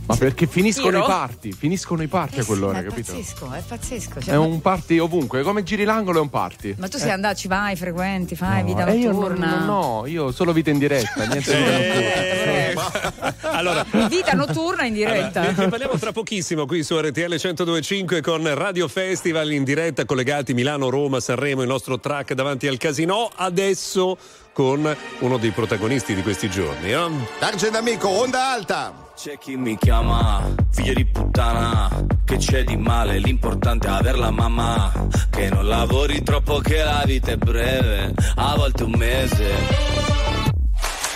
[0.06, 1.04] Ma perché finiscono Tiro?
[1.04, 1.52] i party?
[1.54, 3.14] Finiscono i party a Eh sì, quell'ora, ma è capito?
[3.14, 4.22] pazzesco, è pazzesco.
[4.22, 5.44] cioè, È un party ovunque.
[5.44, 6.76] Come giri l'angolo è un party.
[6.78, 9.56] Ma tu sei andato, ci vai, frequenti, fai vita Eh, io non, notturna.
[9.60, 13.32] non- no, io solo vita in diretta, niente vita notturna.
[13.56, 15.42] Allora, Vita notturna in diretta.
[15.42, 20.54] Allora, ne parliamo tra pochissimo qui su RTL 1025 con Radio Festival in diretta collegati
[20.54, 23.30] Milano, Roma, Sanremo, il nostro track davanti al casino.
[23.34, 24.18] Adesso
[24.54, 26.92] con uno dei protagonisti di questi giorni.
[26.92, 27.10] eh?
[27.40, 28.94] Dargen amico, onda alta.
[29.16, 31.90] C'è chi mi chiama figlio di puttana,
[32.26, 34.92] che c'è di male, l'importante è aver la mamma,
[35.30, 39.52] che non lavori troppo che la vita è breve, a volte un mese.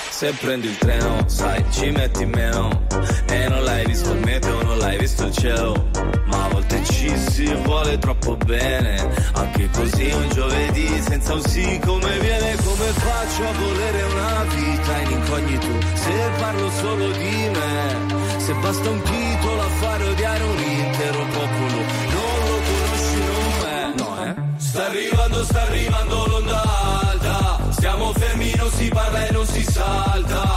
[0.10, 2.86] Se prendi il treno, sai, ci metti meno,
[3.28, 5.90] e non l'hai visto il meteo, non l'hai visto il cielo,
[6.68, 12.56] volte ci si vuole troppo bene, anche così un giovedì senza un sì come viene,
[12.56, 18.90] come faccio a volere una vita in incognito, se parlo solo di me, se basta
[18.90, 21.78] un titolo a fare odiare un intero popolo,
[22.12, 24.36] non lo conosci, non me, no eh?
[24.58, 26.64] Sta arrivando, sta arrivando l'onda
[27.02, 30.57] alta, stiamo fermi, non si parla e non si salta,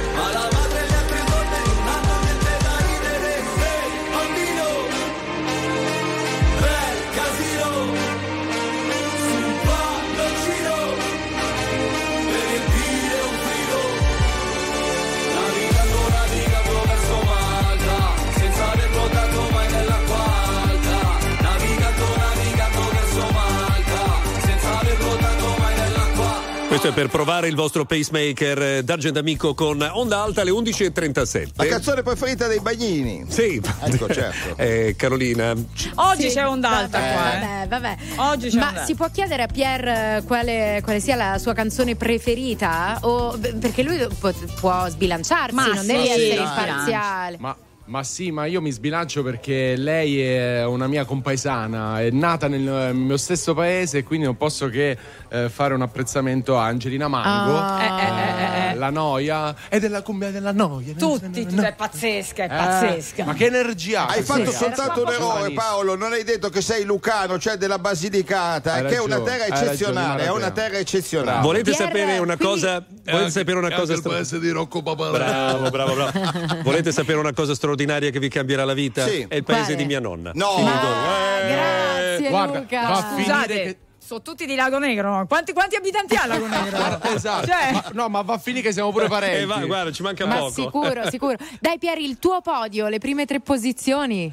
[26.81, 31.49] Questo è per provare il vostro pacemaker eh, d'Argent Amico con Onda Alta alle 11.37.
[31.53, 33.23] La canzone preferita dei bagnini.
[33.27, 34.55] Sì, Ecco, certo.
[34.57, 35.51] Eh, Carolina.
[35.93, 37.33] Oggi Sì, c'è onda alta vabbè, qua.
[37.35, 37.67] eh.
[37.67, 37.97] Vabbè, vabbè.
[38.31, 41.53] Oggi c'è Ma onda si può chiedere a Pier eh, quale, quale sia la sua
[41.53, 42.97] canzone preferita?
[43.01, 46.45] O, perché lui può, può sbilanciarsi, Ma non sì, deve essere dai.
[46.45, 47.37] imparziale.
[47.39, 47.55] Ma,
[47.91, 52.95] ma sì, ma io mi sbilancio perché lei è una mia compaesana, è nata nel
[52.95, 57.57] mio stesso paese e quindi non posso che eh, fare un apprezzamento a Angelina Mango.
[57.57, 57.81] Ah.
[57.81, 58.75] Eh, eh, eh, eh.
[58.75, 60.93] La noia è della cumbia della noia.
[60.97, 63.23] Tutti, tu- è pazzesca, è pazzesca.
[63.23, 64.07] Eh, ma che energia!
[64.07, 64.73] Hai fatto sera.
[64.73, 65.61] soltanto un errore, giovanissimo.
[65.61, 65.95] Paolo.
[65.97, 70.23] Non hai detto che sei lucano, cioè della Basilicata, Hai che è una terra eccezionale.
[70.23, 71.41] È una terra eccezionale.
[71.41, 72.81] Volete sapere una cosa?
[73.03, 75.11] Volete sapere una cosa stra- di Rocco Papaleo.
[75.11, 76.61] Bravo, bravo, bravo.
[76.63, 79.05] Volete sapere una cosa straordinaria che vi cambierà la vita?
[79.07, 79.25] Sì.
[79.27, 79.75] È il paese Quale?
[79.77, 80.31] di mia nonna.
[80.33, 80.55] No.
[80.55, 80.87] Finito.
[80.87, 82.87] Ah, Eh, grazie guarda, Luca.
[82.87, 85.25] va Scusate, che- sono tutti di Lago Negro.
[85.27, 86.99] Quanti, quanti abitanti ha Lago Negro?
[87.15, 87.47] Esatto.
[87.47, 89.43] Cioè- Ma- no, ma va a finire che siamo pure parenti.
[89.43, 90.51] Eh, va, guarda, ci manca Ma poco.
[90.51, 91.35] sicuro, sicuro.
[91.59, 94.31] Dai Pieri, il tuo podio, le prime tre posizioni.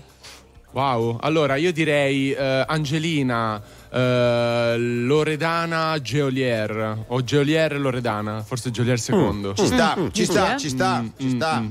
[0.71, 8.99] Wow, allora io direi eh, Angelina, eh, Loredana, Geolier o Geolier e Loredana, forse Geolier
[9.01, 9.55] secondo.
[9.55, 10.59] Ci sta, Mm, ci sì, sta, eh?
[10.59, 11.63] ci sta, ci sta.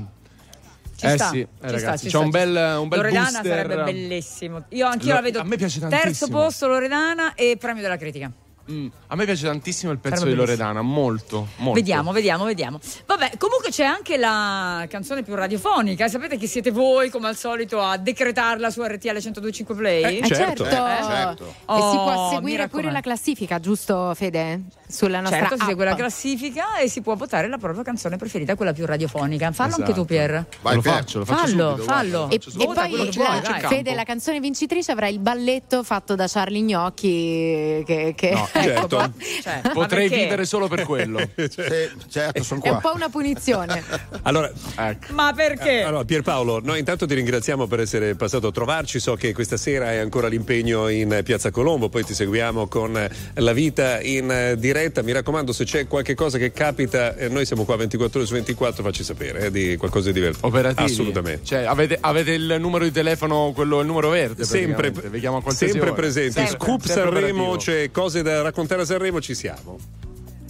[0.98, 2.80] Ci eh sta, sì, eh, ci sta, ragazzi, ci c'è sta, un bel, sta.
[2.80, 3.44] un bel Loredana booster.
[3.70, 4.64] sarebbe bellissimo.
[4.70, 5.40] Io anch'io Lo- la vedo.
[5.40, 6.38] a me piace Terzo tantissimo.
[6.38, 8.32] posto Loredana e premio della critica.
[8.70, 11.72] Mm, a me piace tantissimo il pezzo Sarebbe di Loredana, molto, molto.
[11.72, 12.78] Vediamo, vediamo, vediamo.
[13.06, 16.06] Vabbè, comunque c'è anche la canzone più radiofonica.
[16.08, 20.18] Sapete che siete voi, come al solito, a decretarla su RTL 1025 Play?
[20.20, 20.66] Eh, Certo.
[20.66, 21.44] Eh, certo.
[21.46, 24.62] E si Oh, può mi seguire pure la classifica, giusto Fede?
[24.86, 28.54] Sulla nostra Certo, si segue la classifica e si può votare la propria canzone preferita,
[28.54, 29.50] quella più radiofonica.
[29.52, 30.04] Fallo anche tu, Esatto.
[30.04, 30.46] Pier.
[30.62, 32.26] Vai, lo faccio, lo faccio Fallo, subito, fallo.
[32.26, 33.60] guarda, E, lo faccio e poi vuoi.
[33.68, 37.82] Fede, la canzone vincitrice avrà il balletto fatto da Charlie Gnocchi.
[37.86, 39.12] Che, che- No, certo.
[39.42, 40.24] Cioè, ma Potrei perché?
[40.24, 41.18] vivere solo per quello.
[41.58, 42.90] Sì, certo, sono è un qua.
[42.90, 43.82] po' una punizione.
[44.22, 45.12] Allora, ecco.
[45.12, 45.82] Ma perché?
[45.82, 49.00] Allora, Pierpaolo, noi intanto ti ringraziamo per essere passato a trovarci.
[49.00, 53.10] So che questa sera hai ancora l'impegno in Piazza Colombo, poi ti seguiamo con eh,
[53.34, 55.02] la vita in eh, diretta.
[55.02, 58.34] Mi raccomando, se c'è qualche cosa che capita, eh, noi siamo qua 24 ore su
[58.34, 60.46] 24, facci sapere eh, di qualcosa di divertente.
[60.46, 60.90] Operativi.
[60.90, 61.44] Assolutamente.
[61.44, 64.44] Cioè, avete, avete il numero di telefono, quello, il numero verde?
[64.44, 65.92] Sempre, sempre ora.
[65.92, 66.32] presenti.
[66.32, 67.56] Sempre, Scoop sempre Sanremo, operativo.
[67.72, 69.78] c'è cose da raccontare a Sanremo, ci siamo.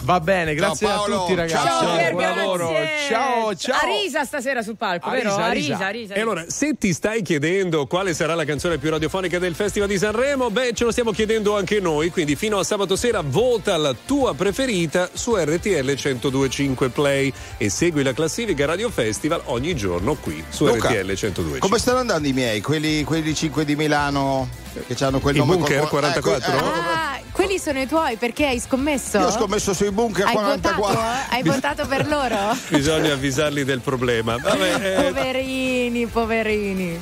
[0.08, 1.66] Va bene, grazie Ciao, a tutti ragazzi.
[1.66, 2.72] Ciao, Pier, buon lavoro.
[3.08, 3.78] Ciao, ciao.
[3.82, 5.34] Arisa stasera sul palco, vero?
[5.34, 5.84] Arisa, Arisa, Arisa.
[5.84, 6.14] Arisa.
[6.14, 9.98] E allora, se ti stai chiedendo quale sarà la canzone più radiofonica del Festival di
[9.98, 13.94] Sanremo, beh, ce lo stiamo chiedendo anche noi, quindi fino a sabato sera vota la
[14.06, 20.42] tua preferita su RTL 1025 Play e segui la classifica Radio Festival ogni giorno qui
[20.48, 21.58] su Luca, RTL 1025.
[21.58, 24.48] Come stanno andando i miei, quelli, quelli 5 di Milano
[24.86, 26.52] che hanno quel Il nome Bunker col- 44?
[26.52, 29.18] ecco, ecco, Ah, Quelli sono i tuoi perché hai scommesso?
[29.18, 30.86] Io ho scommesso sui bunker Hai 44.
[30.94, 31.00] votato?
[31.30, 32.36] Hai votato per loro?
[32.68, 34.36] Bisogna avvisarli del problema.
[34.38, 37.00] Vabbè, eh, Poverini, poverini.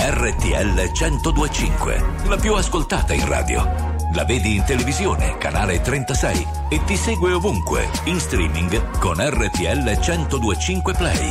[0.00, 3.96] RTL 1025, la più ascoltata in radio.
[4.14, 10.94] La vedi in televisione, canale 36 e ti segue ovunque, in streaming con RTL 1025
[10.94, 11.30] Play.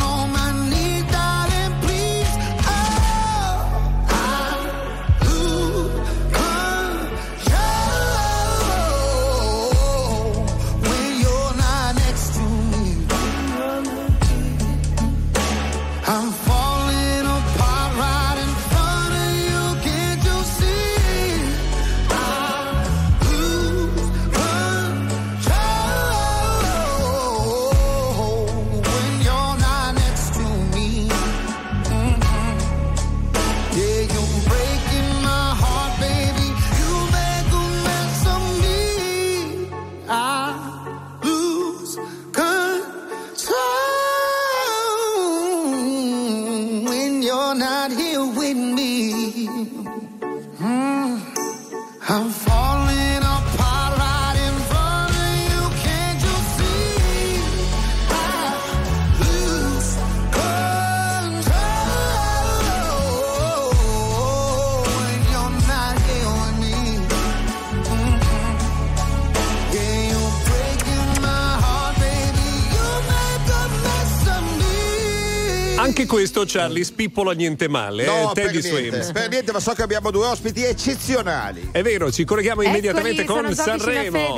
[76.11, 78.05] questo, Charlie, spippola niente male.
[78.05, 79.11] No, eh, per Teddy niente, Swims.
[79.13, 81.69] per niente, ma so che abbiamo due ospiti eccezionali.
[81.71, 84.37] È vero, ci colleghiamo immediatamente Eccoli, con vicino a Sanremo.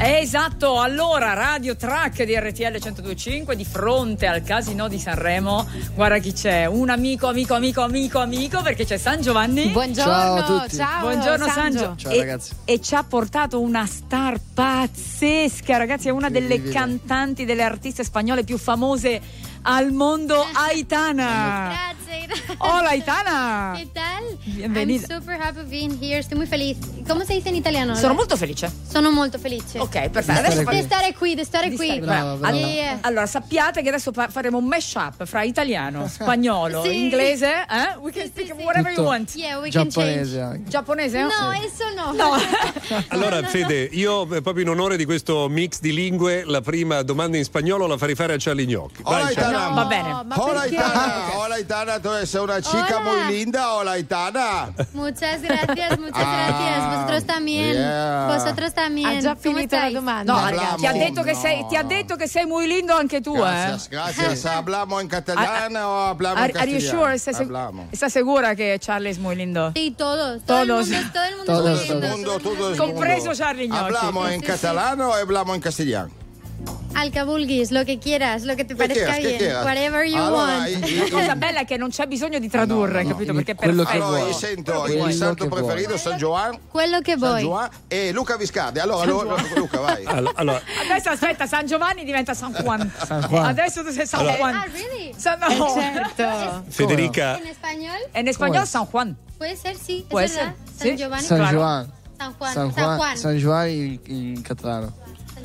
[0.00, 5.68] Eh, esatto, allora Radio Track di RTL 1025 di fronte al casino di Sanremo.
[5.96, 9.66] Guarda chi c'è, un amico, amico, amico, amico, amico, perché c'è San Giovanni.
[9.70, 10.76] Buongiorno, Ciao a tutti.
[10.76, 11.78] ciao, Buongiorno Sangio.
[11.78, 11.96] Sangio.
[11.96, 12.52] Ciao, E- ragazzi.
[12.64, 18.44] E ci ha portato una star pazzesca, ragazzi, è una delle cantanti, delle artiste spagnole
[18.44, 19.20] più famose
[19.64, 21.94] al mondo, Aitana.
[22.58, 23.74] Hola Aitana.
[23.76, 24.24] ¿Qué tal?
[24.46, 25.06] Bienvenida.
[25.08, 26.18] I'm super happy being here.
[26.18, 26.76] Estoy muy feliz.
[27.06, 27.94] ¿Cómo se dice en italiano?
[27.96, 28.70] Sono molto felice.
[28.90, 29.78] Sono molto felice.
[29.78, 30.32] Ok, perfetto.
[30.32, 31.84] Di Adesso stare Di stare qui, di stare qui.
[31.86, 32.56] stare- Brava, brava.
[32.56, 32.98] Yeah, yeah.
[33.02, 36.96] Allora, sappiate che adesso fa- faremo un mashup fra italiano, spagnolo, Sì.
[36.98, 37.96] inglese, eh?
[38.00, 39.34] We can speak whatever you Tutto want.
[39.34, 40.40] Yeah, we can Giapponese change.
[40.40, 40.70] anche.
[40.70, 41.20] Giapponese?
[41.22, 42.12] No, eso no.
[42.12, 42.36] No.
[43.08, 47.36] Allora, Fede, io eh, proprio in onore di questo mix di lingue, la prima domanda
[47.36, 49.02] in spagnolo la farei fare a Charlie Gnocchi.
[49.02, 49.56] Vai, Hola, Charlie.
[49.56, 49.74] Aitana.
[49.74, 50.24] va bene.
[50.36, 50.60] Hola?
[50.60, 51.36] Aitana.
[51.38, 51.97] Hola, Aitana.
[52.02, 53.00] Tú eres una chica Hola.
[53.00, 53.72] muy linda.
[53.74, 54.70] Hola, Aitana.
[54.92, 56.94] Muchas gracias, muchas Ah, gracias.
[56.94, 57.72] Vosotros también.
[57.74, 58.26] yeah.
[58.34, 59.08] Vosotros también.
[59.08, 59.94] Ha già ¿Cómo finito la estáis?
[59.94, 60.32] domanda.
[60.32, 60.76] No, Hablamos.
[60.80, 61.40] ti ha, detto che No.
[61.40, 63.88] sei, ti ha detto che sei muy lindo anche tu, Gracias, eh?
[63.90, 64.46] gracias.
[64.58, 67.02] ¿Hablamos en castellano o hablamos Are, en are you castellano?
[67.02, 67.14] sure?
[67.14, 67.86] ¿Estás, seg- Hablamos.
[67.92, 69.72] estás segura que Charlie es muy lindo?
[69.74, 70.42] Sí, todos.
[70.44, 70.88] Todo el Todos.
[70.88, 72.08] mundo, todo el mundo Todos, es muy lindo.
[72.16, 73.34] Mundo, todo el Compreso mundo.
[73.34, 73.84] Charlie Gnocchi.
[73.84, 74.52] ¿Hablamos en Sí, sí.
[74.52, 76.10] catalán o hablamos en castellano?
[76.94, 79.38] Alcabulguis, lo que quieras, lo que te ¿Qué parezca quieras?
[79.38, 79.56] ¿Qué bien.
[79.62, 80.88] Whatever you Allora, want.
[80.88, 83.32] La cosa bella è che non c'è bisogno di tradurre, capito?
[83.34, 84.04] Perché è quello che perfetto.
[84.06, 84.30] Allora, vuoi.
[84.30, 85.62] io sento Quello il che santo vuoi.
[85.62, 87.40] preferito San Giovan, Quello che San vuoi.
[87.42, 88.78] Giovan e Luca Viscardi.
[88.80, 90.04] Allora, allora, Luca, vai.
[90.06, 92.90] Allora, allora, Adesso aspetta, San Giovanni diventa San Juan.
[93.28, 93.44] Juan.
[93.46, 94.54] Adesso tu sei San Allora- Juan.
[94.54, 95.12] Ah, really?
[95.16, 95.76] San- no.
[95.76, 96.64] Eh, certo.
[96.68, 99.16] Federica, En español En español San Juan.
[99.36, 100.54] puede ser, sí, es Puede verdad.
[100.76, 100.96] ser, San.
[100.96, 101.22] Giovanni.
[101.26, 101.54] San.
[101.56, 101.92] Juan.
[102.18, 102.54] San Juan.
[102.54, 103.16] San Juan.
[103.18, 104.92] San Juan in, in catalano.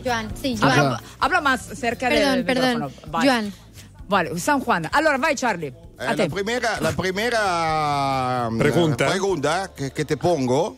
[0.04, 0.72] San Juan, sí, Juan.
[0.80, 2.74] Habla, habla más cerca Perdón, del perdón.
[2.74, 3.12] micrófono.
[3.12, 3.28] Vai.
[3.28, 3.54] Juan.
[4.08, 4.90] Vale, San Juan.
[4.92, 5.74] Allora vai Charlie.
[6.00, 6.24] Eh, A te.
[6.24, 9.06] la primera, la primera mm, Pregunta?
[9.06, 10.78] pregunta che, che te pongo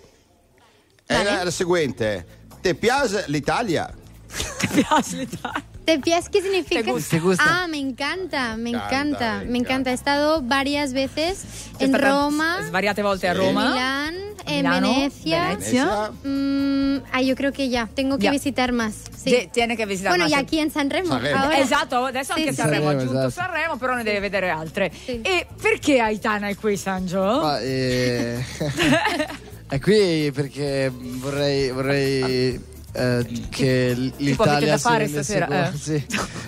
[1.05, 2.25] è la, la seguente.
[2.61, 3.91] Te piace l'Italia?
[4.59, 5.63] Ti piace l'Italia?
[5.85, 6.81] ¿Te pies qué significa?
[6.83, 7.09] ¿Te gusta?
[7.15, 7.43] ¿Te gusta?
[7.45, 9.91] Ah, me encanta, me Encanta, encanta, me encanta.
[9.91, 11.43] He estado varias veces
[11.79, 13.69] en Roma, Svariate volte a en Roma.
[13.71, 14.15] Milán,
[14.47, 15.47] en Milano, Venecia.
[15.49, 16.11] Venezia.
[16.23, 18.31] Mm, ah, yo creo que ya, tengo que Ya.
[18.31, 18.95] visitar más.
[19.23, 19.49] Sí.
[19.53, 20.41] Tiene che visitare bueno, y más.
[20.41, 21.09] aquí en Sanremo.
[21.09, 21.39] Sanremo.
[21.39, 21.57] Ahora.
[21.59, 23.29] Esatto, adesso Sì, anche sì, Sanremo, ha aggiunto Esatto.
[23.31, 24.91] Sanremo, però ne deve vedere altre.
[25.05, 25.21] Sì.
[25.21, 27.21] E perché Aitana è qui, Sangio?
[27.21, 28.43] Ma, eh,
[29.67, 35.33] è qui perché vorrei, vorrei eh, che l- Tipo, avete l'Italia da fare si rendesse
[35.35, 35.97] stasera, conto- eh.
[35.99, 36.05] sì.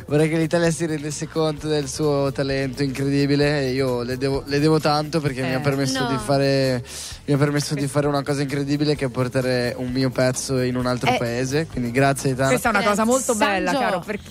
[0.08, 4.80] vorrei che l'Italia si rendesse conto del suo talento incredibile io le devo, le devo
[4.80, 6.10] tanto perché mi Eh, ha permesso no.
[6.10, 6.84] di fare
[7.26, 10.76] mi ha permesso di fare una cosa incredibile che è portare un mio pezzo in
[10.76, 11.18] un altro Eh.
[11.18, 13.86] paese quindi grazie Aitana Questa è una cosa molto bella, Sangio.
[13.86, 14.04] caro.
[14.06, 14.24] Perché...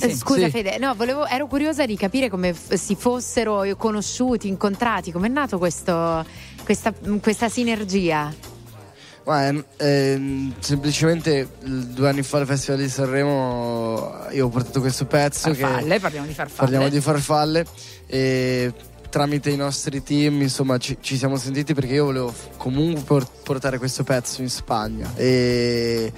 [0.00, 0.16] Eh, Sì.
[0.16, 0.50] Scusa Sì.
[0.50, 5.56] Fede, no, volevo- ero curiosa di capire come f- si fossero conosciuti, incontrati, com'è nato
[5.58, 6.24] questo,
[6.64, 6.92] questa,
[7.22, 8.32] questa sinergia.
[9.24, 15.06] Ma, ehm, ehm, semplicemente due anni fa al Festival di Sanremo io ho portato questo
[15.06, 16.58] pezzo che Farfalle, parliamo di farfalle.
[16.58, 17.66] parliamo di farfalle
[18.06, 18.72] e
[19.08, 23.78] tramite i nostri team insomma ci, ci siamo sentiti perché io volevo comunque por- portare
[23.78, 26.12] questo pezzo in Spagna e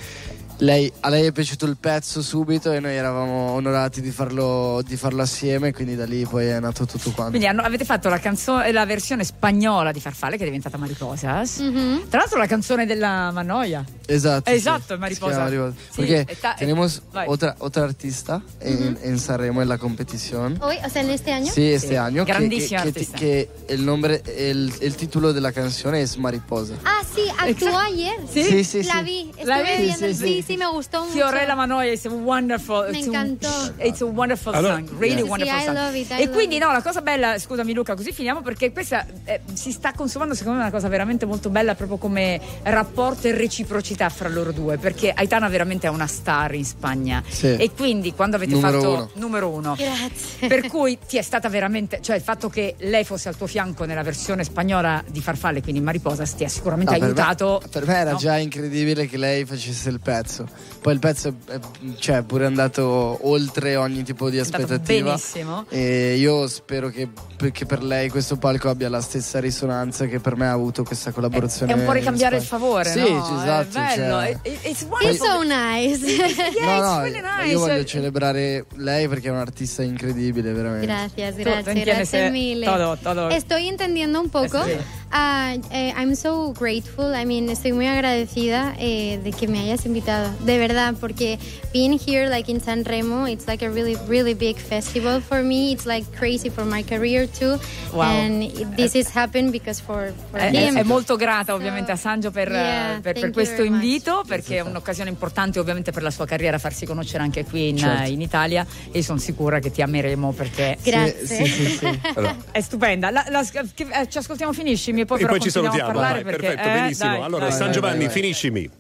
[0.59, 4.97] lei, a lei è piaciuto il pezzo subito e noi eravamo onorati di farlo, di
[4.97, 8.19] farlo assieme quindi da lì poi è nato tutto quanto Quindi hanno- avete fatto la,
[8.19, 11.59] canzone, la versione spagnola di Farfalle che è diventata Mariposas.
[11.59, 12.09] Mhm.
[12.09, 13.85] Tra l'altro la canzone della Mannoia.
[14.07, 15.01] Esatto, Esatto, sí.
[15.01, 15.39] Mariposa.
[15.39, 15.75] Mariposa.
[15.77, 20.59] Sí, Porque está- tenemos otra, otra artista en, en Sanremo en la competición.
[20.63, 21.53] Hoy, o sea, en este año.
[21.53, 22.25] Sí, este Sí, año.
[22.25, 23.19] que- grandísima que, artista.
[23.19, 26.75] que el nombre, el, el título de la canción es Mariposa.
[26.85, 28.15] Ah, sí, actuó ayer.
[28.33, 28.45] ¿Sí?
[28.45, 29.83] Sí, sí, La vi, estuve ¿La vi?
[29.83, 30.15] viendo.
[30.15, 31.13] Sí, Sí, me gustó mucho.
[31.13, 32.89] Fiorella Manoia is a wonderful.
[32.91, 33.49] Me it's a- encantó.
[33.79, 35.77] it's a wonderful Allora- song, really Sì, sì, wonderful I song.
[35.77, 36.63] love it, I e love quindi it.
[36.63, 40.59] no, la cosa bella, scusami Luca, così finiamo perché questa eh, si sta consumando secondo
[40.59, 45.11] me una cosa veramente molto bella proprio come rapporto e reciprocità fra loro due, perché
[45.15, 47.57] Aitana veramente è una star in Spagna Sì.
[47.57, 49.11] e quindi quando avete Numero fatto uno.
[49.15, 50.47] numero uno Grazie.
[50.49, 53.85] per cui ti è stata veramente, cioè il fatto che lei fosse al tuo fianco
[53.85, 57.63] nella versione spagnola di Farfalle, quindi in Mariposa, ti ha sicuramente No, per me- aiutato.
[57.71, 58.17] Per me, era no?
[58.17, 60.36] già incredibile che lei facesse il pezzo.
[60.83, 61.59] Poi il pezzo è, è-
[61.99, 65.11] cioè, pure andato oltre ogni tipo di È aspettativa.
[65.11, 65.65] benissimo.
[65.69, 67.09] E io spero che,
[67.53, 71.11] che per lei questo palco abbia la stessa risonanza che per me ha avuto questa
[71.13, 71.73] collaborazione.
[71.73, 73.43] È un po' ricambiare il favore, Sì, no?
[73.43, 73.79] esatto.
[73.79, 74.15] È bello.
[74.21, 75.27] cioè- It- It's wonderful.
[75.27, 76.07] so nice.
[76.07, 77.51] Yeah, no, it's no, really nice.
[77.51, 80.87] io voglio celebrare lei perché è un'artista incredibile, veramente.
[80.87, 82.65] Gracias, Tú- tú eh, mille.
[82.67, 83.29] todo, todo.
[83.31, 84.63] Estoy entendiendo un poco.
[84.65, 84.73] Sí.
[85.11, 87.13] Ah, eh, I'm so grateful.
[87.15, 90.26] I mean, estoy muy agradecida eh, de que me hayas invitado.
[90.45, 91.39] De verdad, porque
[91.73, 95.71] being here, like in San Remo, it's like a really, really big festival for me.
[95.73, 97.59] It's like crazy for my career too.
[97.93, 98.03] Wow.
[98.03, 100.77] And it- this is happened because for, for È, him.
[100.79, 103.83] è molto grata ovviamente a Sangio per, Yeah, eh, per- per questo very much.
[103.83, 107.77] invito perché è un'occasione importante ovviamente per la sua carriera farsi conoscere anche qui in,
[107.79, 108.11] Certo.
[108.11, 111.27] in Italia e sono sicura che ti ameremo perché Grazie.
[111.27, 112.01] Sì, sì, sì.
[112.15, 113.11] allora, è stupenda.
[113.11, 115.91] La- la- che- eh, ci ascoltiamo finiscimi e poi e però poi ci continuiamo salutiamo.
[115.91, 117.11] a parlare Vai, perché perfetto, eh, benissimo.
[117.11, 117.53] dai, allora, dai.
[117.53, 118.15] San vai, Giovanni, vai, vai.
[118.15, 118.71] finiscimi.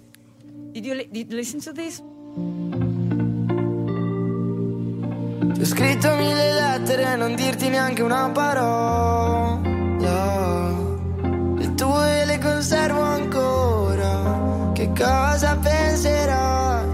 [0.76, 2.02] Did you, li- did you listen to this?
[5.54, 10.04] Ti ho scritto mille lettere e non dirti neanche una parola.
[11.56, 14.72] Le tue le conservo ancora.
[14.74, 16.86] Che cosa penserai?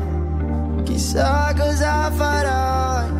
[0.85, 3.11] Chissà cosa farai.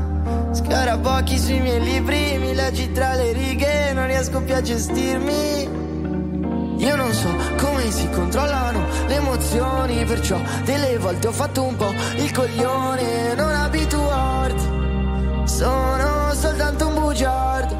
[0.53, 5.92] Scarabocchi sui miei libri, mi leggi tra le righe, non riesco più a gestirmi.
[6.83, 7.29] Io non so
[7.59, 13.55] come si controllano le emozioni, perciò delle volte ho fatto un po' il coglione, non
[13.55, 14.65] abituarti.
[15.45, 17.75] Sono soltanto un bugiardo.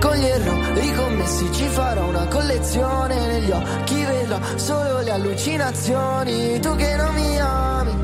[0.00, 3.26] Con gli errori commessi ci farò una collezione.
[3.26, 6.58] Negli occhi vedrò solo le allucinazioni.
[6.58, 7.94] Tu che non mi ami.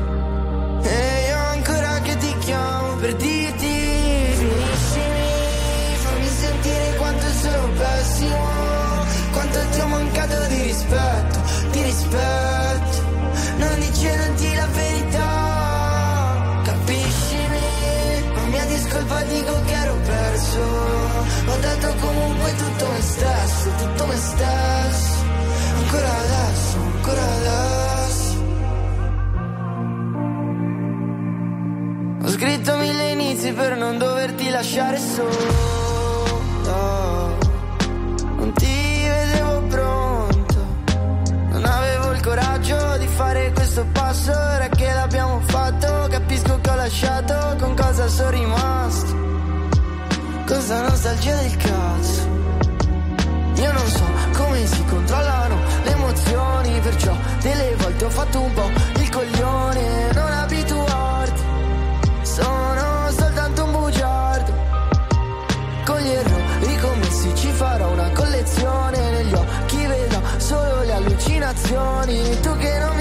[0.83, 3.32] E io ancora che ti chiamo per dirti
[12.13, 13.01] aspetto
[13.57, 16.61] Non dicendoti la verità.
[16.63, 17.59] Capiscimi,
[18.33, 20.61] ma mia discolpa dico che ero perso.
[21.47, 25.21] Ho dato comunque tutto me stesso, tutto me stesso.
[25.77, 28.41] Ancora adesso, ancora adesso.
[32.23, 35.73] Ho scritto mille inizi per non doverti lasciare solo.
[44.13, 44.31] Passo.
[44.31, 47.55] Ora che l'abbiamo fatto, capisco che ho lasciato.
[47.57, 49.21] Con cosa sono rimasto?
[50.45, 52.31] Questa nostalgia del cazzo.
[53.55, 54.03] Io non so
[54.37, 60.11] come si controllano le emozioni, perciò delle volte ho fatto un po' il coglione.
[60.13, 61.41] Non abituarti,
[62.21, 64.53] sono soltanto un bugiardo.
[65.85, 69.11] Con gli errori commessi ci farò una collezione.
[69.11, 72.39] Negli occhi vedo solo le allucinazioni.
[72.41, 72.92] Tu che non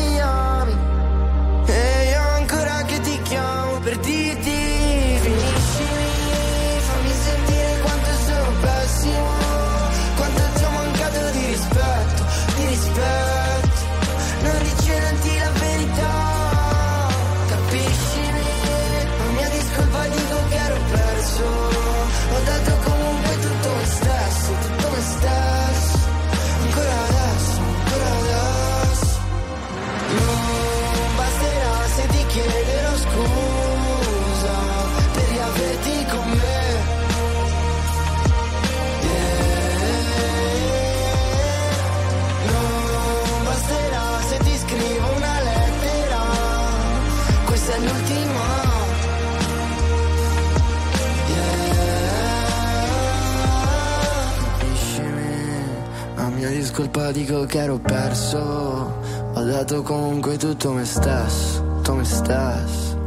[56.72, 58.38] a mia discolpa dico che ero perso.
[58.38, 63.00] Ho dato comunque tutto me stesso, tutto me stesso.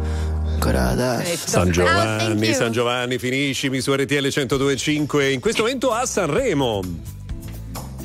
[0.53, 1.47] Ancora adesso.
[1.47, 5.31] San Giovanni, San Giovanni, finiscimi su RTL 1025.
[5.31, 7.14] In questo momento a Sanremo.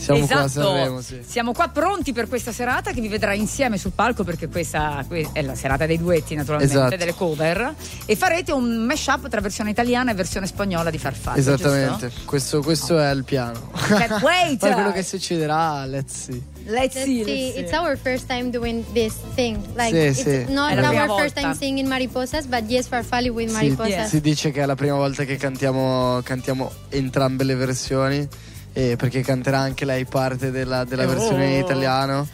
[0.00, 0.66] Siamo qua a esatto.
[0.66, 1.20] Sanremo, sì.
[1.26, 5.28] Siamo qua pronti per questa serata che vi vedrà insieme sul palco perché questa que-
[5.32, 6.96] è la serata dei duetti naturalmente, Esatto.
[6.96, 7.74] delle cover
[8.06, 11.38] e farete un mashup tra versione italiana e versione spagnola di Farfalla.
[11.38, 13.70] Esattamente, questo, questo è il piano.
[13.88, 14.58] Can't wait.
[14.58, 16.42] Poi quello che succederà, let's see.
[16.66, 17.24] Let's Let's see, see.
[17.24, 17.60] let's see.
[17.60, 19.58] It's our first time doing this thing.
[19.74, 20.52] Like Sì, it's sì.
[20.52, 21.40] not our prima first volta.
[21.40, 24.08] time singing Mariposas, but yes, Farfalli with Mariposas.
[24.08, 28.28] si dice che è la prima volta che cantiamo, cantiamo entrambe le versioni.
[28.72, 31.64] Eh, perché canterà anche lei parte della, della versione in Oh.
[31.64, 32.28] italiano.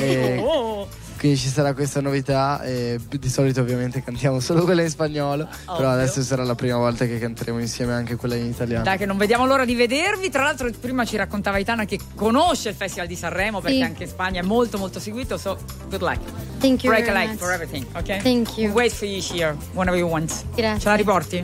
[0.00, 0.84] E
[1.18, 2.62] quindi ci sarà questa novità.
[2.62, 5.46] e di solito, ovviamente, cantiamo solo quella in spagnolo.
[5.64, 5.88] Però Ovvio.
[5.88, 8.84] adesso sarà la prima volta che canteremo insieme anche quella in italiano.
[8.84, 10.28] Dai, che non vediamo l'ora di vedervi.
[10.28, 13.82] Tra l'altro, prima ci raccontava Itana che conosce il Festival di Sanremo perché Sì.
[13.82, 15.38] anche in Spagna è molto, molto seguito.
[15.38, 15.56] So,
[15.88, 16.20] good luck.
[16.58, 18.18] Thank you Break a leg for everything, ok?
[18.22, 18.72] Thank you.
[18.72, 20.44] Wait for you here whenever you want.
[20.54, 20.80] Grazie.
[20.80, 21.42] Ce la riporti?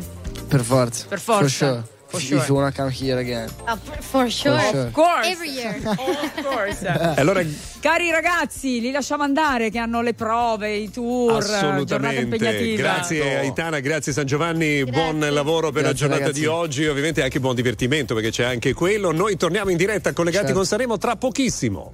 [0.49, 1.07] Per forza.
[1.09, 1.41] Per forza.
[1.41, 1.83] For sure.
[2.13, 2.45] For If sure.
[2.47, 3.49] you wanna come here again.
[3.67, 4.59] Uh, for sure.
[4.59, 4.87] For sure.
[4.89, 5.27] Of course.
[5.31, 5.81] Every year.
[5.83, 6.85] Of course.
[6.85, 7.43] E allora,
[7.81, 12.21] Cari ragazzi, li lasciamo andare che hanno le prove, i tour, giornata assolutamente.
[12.21, 12.83] impegnativa.
[12.83, 16.41] Grazie Aitana, grazie San Giovanni, buon lavoro per la Grazie, giornata ragazzi.
[16.41, 16.87] di oggi.
[16.87, 19.11] Ovviamente anche buon divertimento perché c'è anche quello.
[19.11, 20.59] Noi torniamo in diretta collegati Certo.
[20.59, 21.91] con Sanremo tra pochissimo.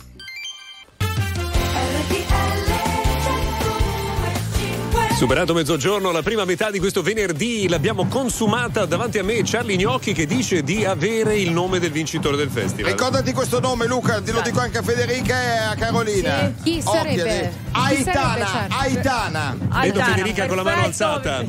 [5.19, 10.13] Superato mezzogiorno, la prima metà di questo venerdì l'abbiamo consumata davanti a me Charlie Gnocchi
[10.13, 12.93] che dice di avere il nome del vincitore del festival.
[12.93, 16.55] Ricordati questo nome, Luca, te lo dico anche a Federica e a Carolina.
[16.63, 16.63] Sì.
[16.63, 17.21] Chi sarebbe?
[17.73, 17.97] Occhiali.
[17.97, 18.77] Chi sarebbe, Aitana, Charlie?
[18.79, 19.57] Aitana.
[19.59, 21.05] Vedo Aitana, Federica con la mano perfetto.
[21.05, 21.45] alzata.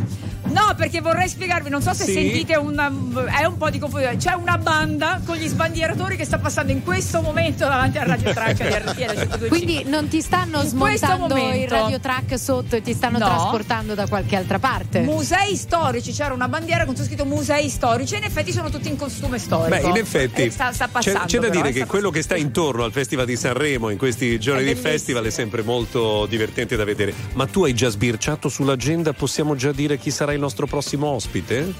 [0.52, 2.14] No, perché vorrei spiegarvi, non so se Sì.
[2.14, 2.92] sentite una,
[3.40, 4.18] è un po' di confusione.
[4.18, 8.34] C'è una banda con gli sbandieratori che sta passando in questo momento davanti al radio
[8.34, 9.48] track di RTL 102.5.
[9.48, 13.18] Quindi non ti stanno In questo smontando il momento- radio track sotto e ti stanno
[13.20, 13.26] No.
[13.26, 15.02] trasportando da qualche altra parte.
[15.02, 18.88] Musei storici, c'era una bandiera con su scritto musei storici e in effetti sono tutti
[18.90, 19.70] in costume storico.
[19.70, 21.88] Beh, in effetti Eh, sta, sta c'è, passando, c'è da però, dire eh, che sta
[21.88, 25.62] quello che sta intorno al Festival di Sanremo in questi giorni di festival è sempre
[25.64, 27.14] molto divertente da vedere.
[27.34, 29.14] Ma tu hai già sbirciato sull'agenda?
[29.14, 31.74] Possiamo già dire chi sarà il nostro prossimo ospite?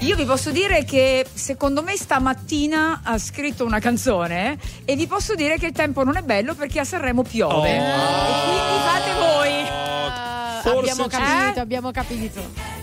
[0.00, 5.34] Io vi posso dire che secondo me stamattina ha scritto una canzone e vi posso
[5.34, 7.68] dire che il tempo non è bello perché a Sanremo piove.
[7.68, 7.80] E
[8.44, 9.48] quindi fate voi.
[9.48, 12.76] Eh, abbiamo c'è- capito, abbiamo capito.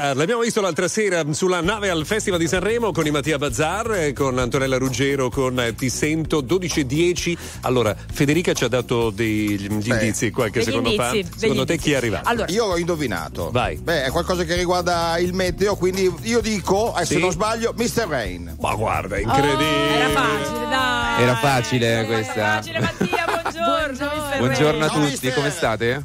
[0.00, 4.12] Sinclair, l'abbiamo visto l'altra sera sulla nave al Festival di Sanremo con i Mattia Bazzar,
[4.14, 7.36] con Antonella Ruggero, con eh, Ti Sento 12.10.
[7.62, 11.08] Allora, Federica ci ha dato degli indizi qualche Degli secondo fa.
[11.14, 12.44] indizi, Secondo degli te chi è arrivato?
[12.48, 13.50] Io l'ho indovinato.
[13.50, 13.76] Vai.
[13.76, 17.20] Beh, è qualcosa che riguarda il meteo, quindi io dico, eh, se Sì?
[17.20, 18.06] non sbaglio, Mr.
[18.08, 18.56] Rain.
[18.58, 19.88] Ma guarda, incredibile.
[19.96, 21.22] Era facile, dai.
[21.22, 22.32] Era facile questa.
[22.54, 24.10] Facile, Mattia, buongiorno.
[24.14, 26.04] mister Buongiorno a tutti, come state?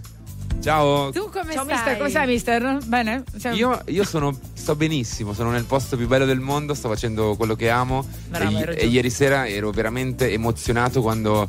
[0.66, 1.11] Ciao.
[1.11, 2.78] Tu come Ciao, mister, come stai, mister?
[2.86, 3.24] Bene?
[3.38, 7.36] Sei- Io, io sono, sto benissimo, sono nel posto più bello del mondo, sto facendo
[7.36, 11.47] quello che amo Bravo, e, e ieri sera ero veramente emozionato quando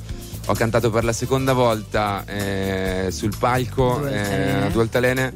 [0.49, 5.33] ho cantato per la seconda volta eh, sul palco eh, a Due Altalene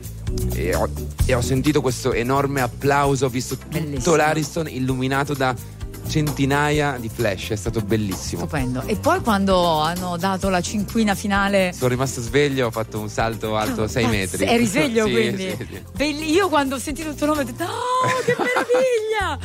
[0.53, 0.87] e ho,
[1.25, 4.15] e ho sentito questo enorme applauso, ho visto tutto Bellissimo.
[4.15, 5.55] l'Ariston illuminato da
[6.11, 8.43] centinaia di flash, è stato bellissimo.
[8.43, 8.83] Stupendo.
[8.87, 11.73] E poi quando hanno dato la cinquina finale.
[11.73, 14.45] Sono rimasto sveglio, ho fatto un salto alto 6 metri.
[14.45, 15.55] Eri sveglio Sì, quindi?
[15.57, 15.83] sì, sì.
[15.95, 19.39] Belli- Io quando ho sentito il tuo nome ho detto: Oh, che meraviglia!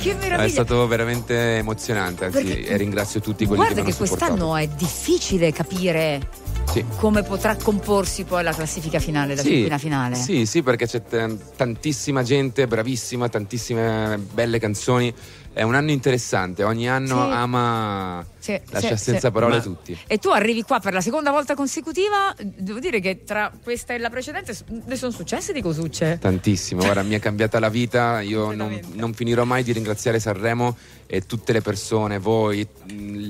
[0.00, 0.48] che È meraviglia!
[0.50, 4.34] stato veramente emozionante, anzi, Perché- e ringrazio tutti quelli Guarda che mi che hanno supportato.
[4.36, 6.28] quest'anno è difficile capire
[6.70, 6.84] Sì.
[6.96, 10.14] come potrà comporsi poi la classifica finale, la Sì, cinquina finale.
[10.16, 15.12] Sì, sì, perché c'è t- tantissima gente bravissima, tantissime belle canzoni.
[15.52, 17.32] È un anno interessante, ogni anno Sì.
[17.32, 19.32] ama Sì, lascia sì, senza sì.
[19.32, 19.98] parole Ma- tutti.
[20.06, 22.34] E tu arrivi qua per la seconda volta consecutiva.
[22.40, 26.18] Devo dire che tra questa e la precedente ne sono successe di cosucce.
[26.20, 28.20] Tantissimo, guarda, mi è cambiata la vita.
[28.20, 30.76] Io non, non finirò mai di ringraziare Sanremo
[31.12, 32.64] e tutte le persone, voi,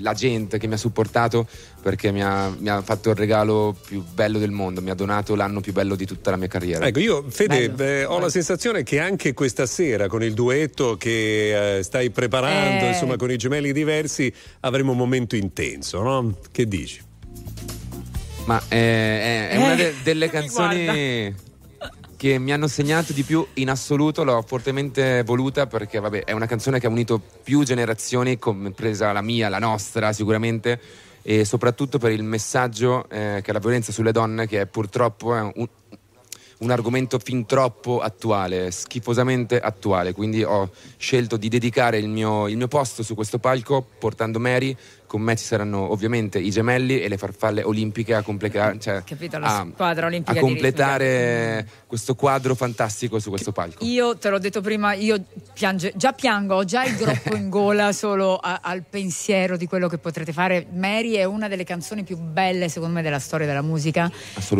[0.02, 1.46] la gente che mi ha supportato
[1.80, 5.34] perché mi ha, mi ha fatto il regalo più bello del mondo, mi ha donato
[5.34, 6.86] l'anno più bello di tutta la mia carriera.
[6.86, 11.78] Ecco, io Fede eh, ho la sensazione che anche questa sera con il duetto che
[11.78, 12.88] eh, stai preparando, Eh.
[12.88, 16.36] insomma con i gemelli diversi, avremo un momento intenso, no?
[16.50, 17.00] Che dici?
[18.46, 21.34] Ma eh, è, è una Eh, de- delle mi canzoni
[22.16, 26.44] che mi hanno segnato di più in assoluto, l'ho fortemente voluta perché vabbè, è una
[26.44, 30.78] canzone che ha unito più generazioni, compresa la mia, la nostra sicuramente,
[31.22, 35.40] e soprattutto per il messaggio eh, che la violenza sulle donne, che è purtroppo è
[35.40, 35.68] un,
[36.60, 42.56] un argomento fin troppo attuale, schifosamente attuale, quindi ho scelto di dedicare il mio, il
[42.56, 44.76] mio posto su questo palco portando Mary,
[45.10, 49.38] con me ci saranno ovviamente i gemelli e le farfalle olimpiche a, compleca- cioè, Capito?
[49.38, 49.66] A-
[50.24, 53.84] a completare questo quadro fantastico su questo palco.
[53.84, 55.20] Io te l'ho detto prima, io
[55.52, 59.88] piange- già piango, ho già il groppo in gola solo a- al pensiero di quello
[59.88, 60.66] che potrete fare.
[60.74, 64.08] Mary è una delle canzoni più belle, secondo me, della storia della musica.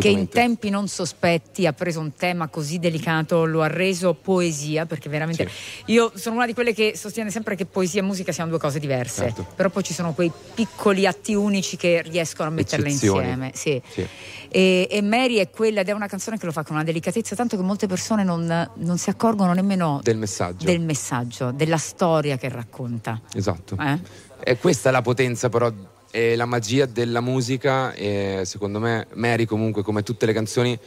[0.01, 4.85] Che in tempi non sospetti ha preso un tema così delicato, lo ha reso poesia,
[4.85, 5.49] perché veramente
[5.85, 8.81] io sono una di quelle che sostiene sempre che poesia e musica siano due cose
[8.81, 9.23] diverse.
[9.27, 9.47] Certo.
[9.55, 13.53] Però poi ci sono quei piccoli atti unici che riescono a metterle insieme.
[13.55, 13.81] Sì.
[13.89, 14.07] Sì.
[14.49, 17.37] E, e Mary è quella ed è una canzone che lo fa con una delicatezza
[17.37, 20.65] tanto che molte persone non, non si accorgono nemmeno Del messaggio.
[20.65, 23.21] del messaggio, della storia che racconta.
[23.33, 23.77] Esatto.
[23.81, 23.99] Eh?
[24.43, 25.73] E questa è la potenza però
[26.11, 30.79] e la magia della musica e secondo me Mary comunque come tutte le canzoni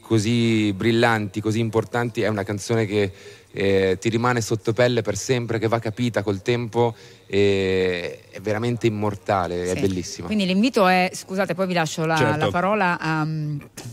[0.00, 3.10] così brillanti, così importanti, è una canzone che
[3.52, 6.94] eh, ti rimane sotto pelle per sempre, che va capita col tempo
[7.38, 9.80] è veramente immortale, è Sì.
[9.80, 10.26] bellissima.
[10.26, 12.38] Quindi l'invito è, scusate, poi vi lascio la, Certo.
[12.38, 12.98] la parola.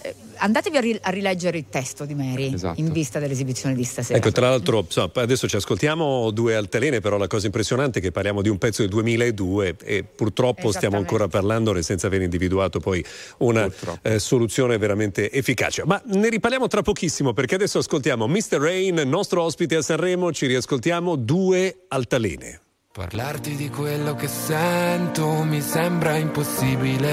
[0.03, 2.79] eh, andatevi a, ri- a rileggere il testo di Mary Esatto.
[2.79, 4.17] in vista dell'esibizione di stasera.
[4.17, 8.11] Ecco, tra l'altro, insomma, adesso ci ascoltiamo due altalene, però la cosa impressionante è che
[8.11, 13.03] parliamo di un pezzo del 2002 e purtroppo stiamo ancora parlandone senza aver individuato poi
[13.39, 13.69] una
[14.01, 15.83] eh, soluzione veramente efficace.
[15.85, 18.57] Ma ne riparliamo tra pochissimo perché adesso ascoltiamo Mr.
[18.59, 22.59] Rain, nostro ospite a Sanremo, ci riascoltiamo due altalene.
[22.93, 27.07] Parlarti di quello che sento mi sembra impossibile,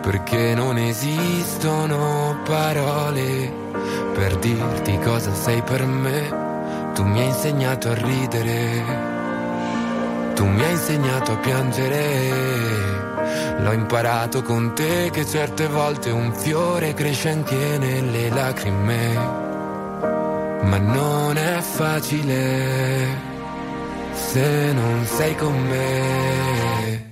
[0.00, 3.52] perché non esistono parole
[4.14, 6.92] per dirti cosa sei per me.
[6.94, 8.82] Tu mi hai insegnato a ridere,
[10.32, 12.30] tu mi hai insegnato a piangere.
[13.58, 19.14] L'ho imparato con te che certe volte un fiore cresce anche nelle lacrime,
[20.62, 23.36] ma non è facile
[24.26, 27.06] se non sei con me.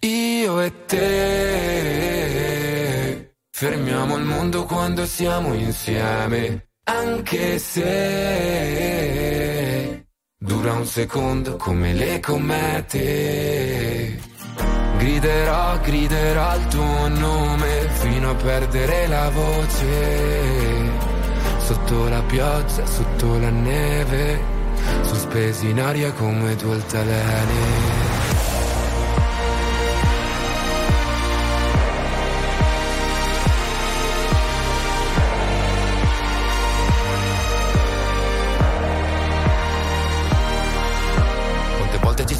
[0.00, 1.26] Io e te
[3.50, 8.96] fermiamo il mondo quando siamo insieme, anche se
[10.38, 14.18] dura un secondo come le comete.
[14.98, 21.04] Griderò, griderò il tuo nome fino a perdere la voce.
[21.58, 24.55] Sotto la pioggia, sotto la neve,
[25.02, 28.05] sospesi in aria come due altalene.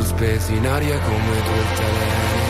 [0.00, 2.48] sospesi in aria come due altalene.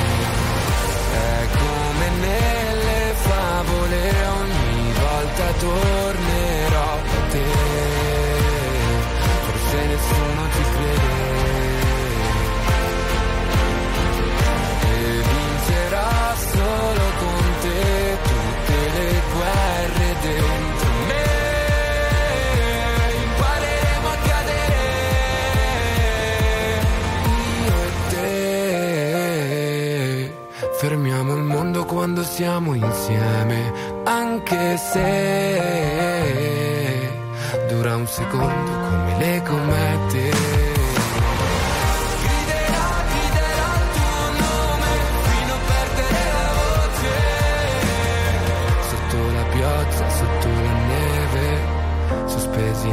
[1.13, 4.01] È come nelle favole,
[4.41, 7.45] ogni volta tornerò da te.
[9.47, 11.19] Forse nessuno ci crede.
[14.93, 17.40] E vincerò solo con
[32.01, 33.73] quando siamo insieme,
[34.05, 36.31] anche se
[37.69, 40.60] dura un secondo come le comete.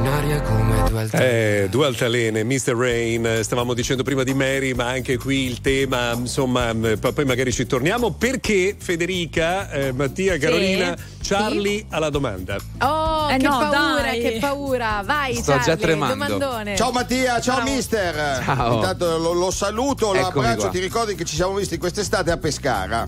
[0.07, 1.63] In aria come due altalene.
[1.63, 2.73] Eh, due altalene, Mr.
[2.75, 7.65] Rain, stavamo dicendo prima di Mary, ma anche qui il tema, insomma, poi magari ci
[7.65, 12.55] torniamo perché Federica, eh, Mattia, Carolina, Charlie alla domanda.
[12.79, 14.21] Oh, Eh che no, paura, dai.
[14.21, 15.01] che paura.
[15.05, 16.13] Vai, Sto già Charlie, tremando.
[16.13, 16.75] domandone.
[16.77, 18.41] Ciao Mattia, ciao mister.
[18.45, 18.75] Ciao.
[18.75, 20.61] Intanto lo, lo saluto, lo Eccomi abbraccio.
[20.61, 20.69] qua.
[20.69, 23.07] Ti ricordi che ci siamo visti quest'estate a Pescara?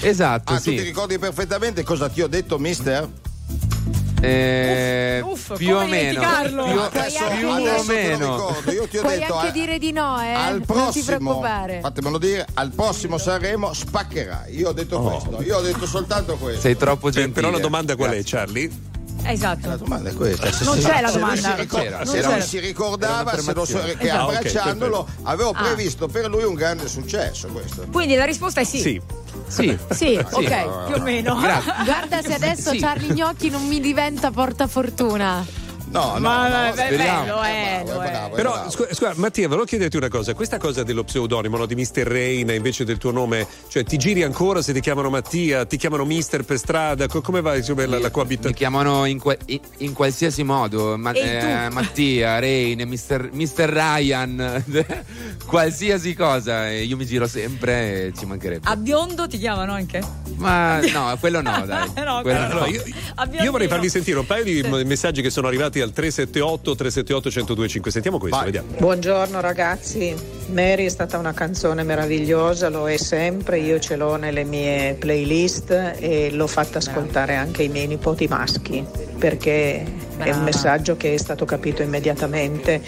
[0.00, 0.70] Esatto, Ah, sì.
[0.70, 3.08] tu ti ricordi perfettamente cosa ti ho detto, mister?
[4.24, 6.20] Eh, Uff, più come o meno.
[6.20, 8.36] Più, Adesso, più adesso o te lo meno.
[8.36, 8.70] ricordo.
[8.72, 10.32] Io ti ho Puoi detto anche eh, dire di no, eh.
[10.32, 11.80] al non ti prossimo, preoccupare.
[11.80, 14.46] fatemelo dire, al prossimo Sanremo spaccherà.
[14.48, 16.60] Io ho detto questo, io ho detto soltanto questo.
[16.60, 17.32] Sei troppo gentile.
[17.34, 18.20] però la domanda qual è.
[18.24, 18.70] Charlie?
[19.24, 19.68] Esatto.
[19.68, 20.50] La domanda è questa.
[20.52, 21.56] Se, Non se- c'è la domanda.
[22.04, 25.62] se lui si ricordava se lo so- che Ah, abbracciandolo avevo Ah.
[25.62, 27.86] previsto per lui un grande successo questo.
[27.90, 28.80] Quindi la risposta è sì.
[28.80, 29.00] Sì.
[29.46, 29.78] Sì.
[29.90, 31.34] Sì, ok, più o meno.
[31.36, 32.78] Guarda se adesso Sì.
[32.78, 35.44] Charlie Gnocchi non mi diventa portafortuna.
[35.92, 37.22] No, no, Ma no, è no, speriamo.
[37.24, 38.70] bello, eh, bravo, lo è bravo, è Però, bravo.
[38.70, 40.32] scu- scusa, Mattia, volevo chiederti una cosa.
[40.34, 42.02] Questa cosa dello pseudonimo, no, di Mr.
[42.06, 46.04] Rain invece del tuo nome, cioè ti giri ancora se ti chiamano Mattia, ti chiamano
[46.06, 47.06] Mister per strada?
[47.08, 48.54] Co- come va insomma, la, la Mi coabitazione?
[48.56, 51.68] chiamano in, que- in- in qualsiasi modo, Ma- eh.
[51.70, 53.28] Mattia, Rain, Mr.
[53.32, 53.68] Mr.
[53.68, 54.64] Ryan,
[55.46, 58.66] qualsiasi cosa, io mi giro sempre e ci mancherebbe.
[58.68, 60.00] A biondo ti chiamano anche?
[60.36, 61.90] Ma no, quello no, dai.
[62.02, 62.44] No, Quello no.
[62.46, 62.82] Allora, io,
[63.42, 67.28] io vorrei farvi sentire un paio di m- messaggi che sono arrivati al 378 378
[67.28, 67.90] 1025.
[67.90, 68.46] Sentiamo questo, Vai.
[68.46, 68.68] vediamo.
[68.78, 70.14] Buongiorno ragazzi,
[70.52, 75.70] Mary è stata una canzone meravigliosa, lo è sempre, io ce l'ho nelle mie playlist
[75.98, 78.84] e l'ho fatta ascoltare anche ai miei nipoti maschi
[79.18, 79.84] perché
[80.16, 82.80] è un messaggio che è stato capito immediatamente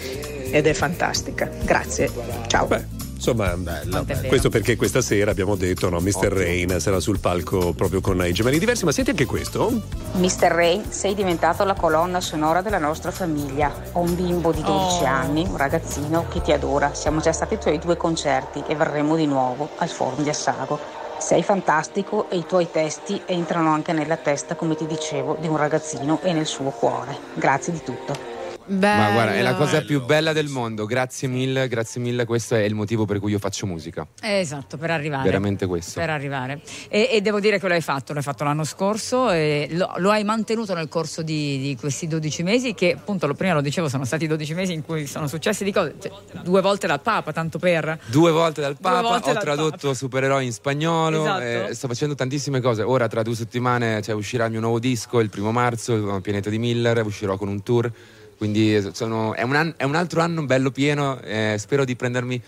[0.51, 1.49] ed è fantastica.
[1.63, 2.09] Grazie,
[2.47, 2.67] ciao.
[2.67, 4.05] Beh, insomma, è vero.
[4.27, 6.27] questo perché questa sera abbiamo detto, no, Mr.
[6.31, 9.71] Rain sarà sul palco proprio con i gemelli diversi, ma senti anche questo?
[10.13, 10.47] Mr.
[10.49, 13.73] Ray, sei diventato la colonna sonora della nostra famiglia.
[13.93, 15.05] Ho un bimbo di 12 Oh.
[15.07, 16.93] anni, un ragazzino che ti adora.
[16.93, 20.79] Siamo già stati ai tuoi due concerti e verremo di nuovo al Forum di Assago.
[21.17, 25.55] Sei fantastico e i tuoi testi entrano anche nella testa, come ti dicevo, di un
[25.57, 27.17] ragazzino e nel suo cuore.
[27.35, 28.34] Grazie di tutto.
[28.67, 29.63] Ma guarda, è la Bello.
[29.65, 30.85] cosa più bella del mondo.
[30.85, 32.25] Grazie mille, grazie mille.
[32.25, 34.07] Questo è il motivo per cui io faccio musica.
[34.21, 35.23] Esatto, per arrivare.
[35.23, 35.99] Veramente questo.
[35.99, 36.61] Per arrivare.
[36.89, 40.09] E, e devo dire che lo hai fatto, l'hai fatto l'anno scorso e lo, lo
[40.11, 43.87] hai mantenuto nel corso di, di questi 12 mesi che appunto lo- prima lo dicevo
[43.89, 46.11] sono stati 12 mesi in cui sono successe di cose, cioè,
[46.43, 47.99] due volte dal Papa, tanto per...
[48.05, 49.93] Due volte dal Papa, volte ho dal tradotto Papa.
[49.93, 51.41] supereroi in spagnolo, Esatto.
[51.69, 52.81] eh, sto facendo tantissime cose.
[52.81, 56.49] Ora tra due settimane cioè, uscirà il mio nuovo disco, il primo marzo, il Pianeta
[56.49, 57.91] di Miller, uscirò con un tour.
[58.37, 62.41] Quindi sono- è, un an- è un altro anno bello pieno, eh, spero di prendermi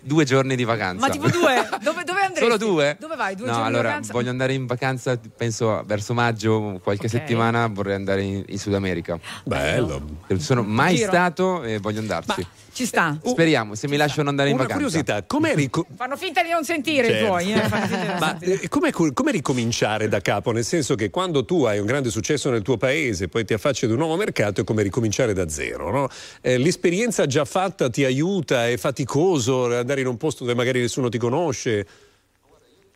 [0.00, 1.04] due giorni di vacanza.
[1.06, 1.68] Ma tipo due?
[1.82, 2.38] Dove, dove andresti?
[2.40, 2.96] Solo due?
[2.98, 3.34] Dove vai?
[3.34, 4.12] Due no, giorni allora di vacanza?
[4.12, 7.12] voglio andare in vacanza, penso verso maggio, qualche Ok.
[7.12, 9.18] settimana vorrei andare in, in Sud America.
[9.44, 10.00] Bello.
[10.28, 11.08] Non sono mai Giro.
[11.10, 12.46] stato e voglio andarci.
[12.76, 13.18] Ci sta.
[13.24, 14.84] Speriamo, se mi lasciano andare in Una vacanza.
[14.84, 17.24] curiosità, com'è, rico- Fanno finta di non sentire Certo.
[17.24, 17.52] i tuoi.
[17.54, 17.68] Eh?
[18.20, 20.52] Ma eh, com'è, com'è ricominciare da capo?
[20.52, 23.86] Nel senso che quando tu hai un grande successo nel tuo paese, poi ti affacci
[23.86, 25.90] ad un nuovo mercato, è come ricominciare da zero.
[25.90, 26.08] no?
[26.42, 31.08] Eh, l'esperienza già fatta ti aiuta, è faticoso andare in un posto dove magari nessuno
[31.08, 31.86] ti conosce.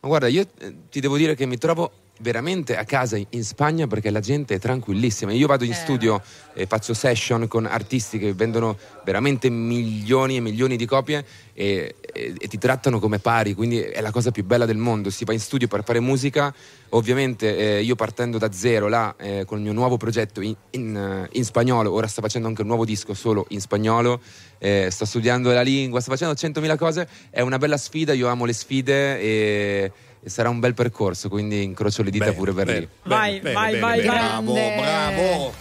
[0.01, 1.91] Ma guarda, io eh, ti devo dire che mi trovo
[2.21, 5.33] veramente a casa in- Spagna perché la gente è tranquillissima.
[5.33, 6.21] Io vado in studio
[6.53, 12.33] e faccio session con artisti che vendono veramente milioni e milioni di copie e, e-
[12.37, 15.09] e ti trattano come pari, quindi è la cosa più bella del mondo.
[15.09, 16.53] Si va in studio per fare musica,
[16.89, 20.95] ovviamente eh, io partendo da zero là eh, con il mio nuovo progetto in, in,
[20.95, 24.21] eh, in spagnolo, ora sto facendo anche un nuovo disco solo in spagnolo,
[24.59, 28.45] eh, sto studiando la lingua, sto facendo 100.000 cose, è una bella sfida, io amo
[28.45, 29.91] le sfide e,
[30.23, 32.87] e sarà un bel percorso, quindi incrocio le dita pure per lì.
[33.03, 34.81] Vai, vai, vai, Bravo, grande.
[34.81, 35.53] bravo.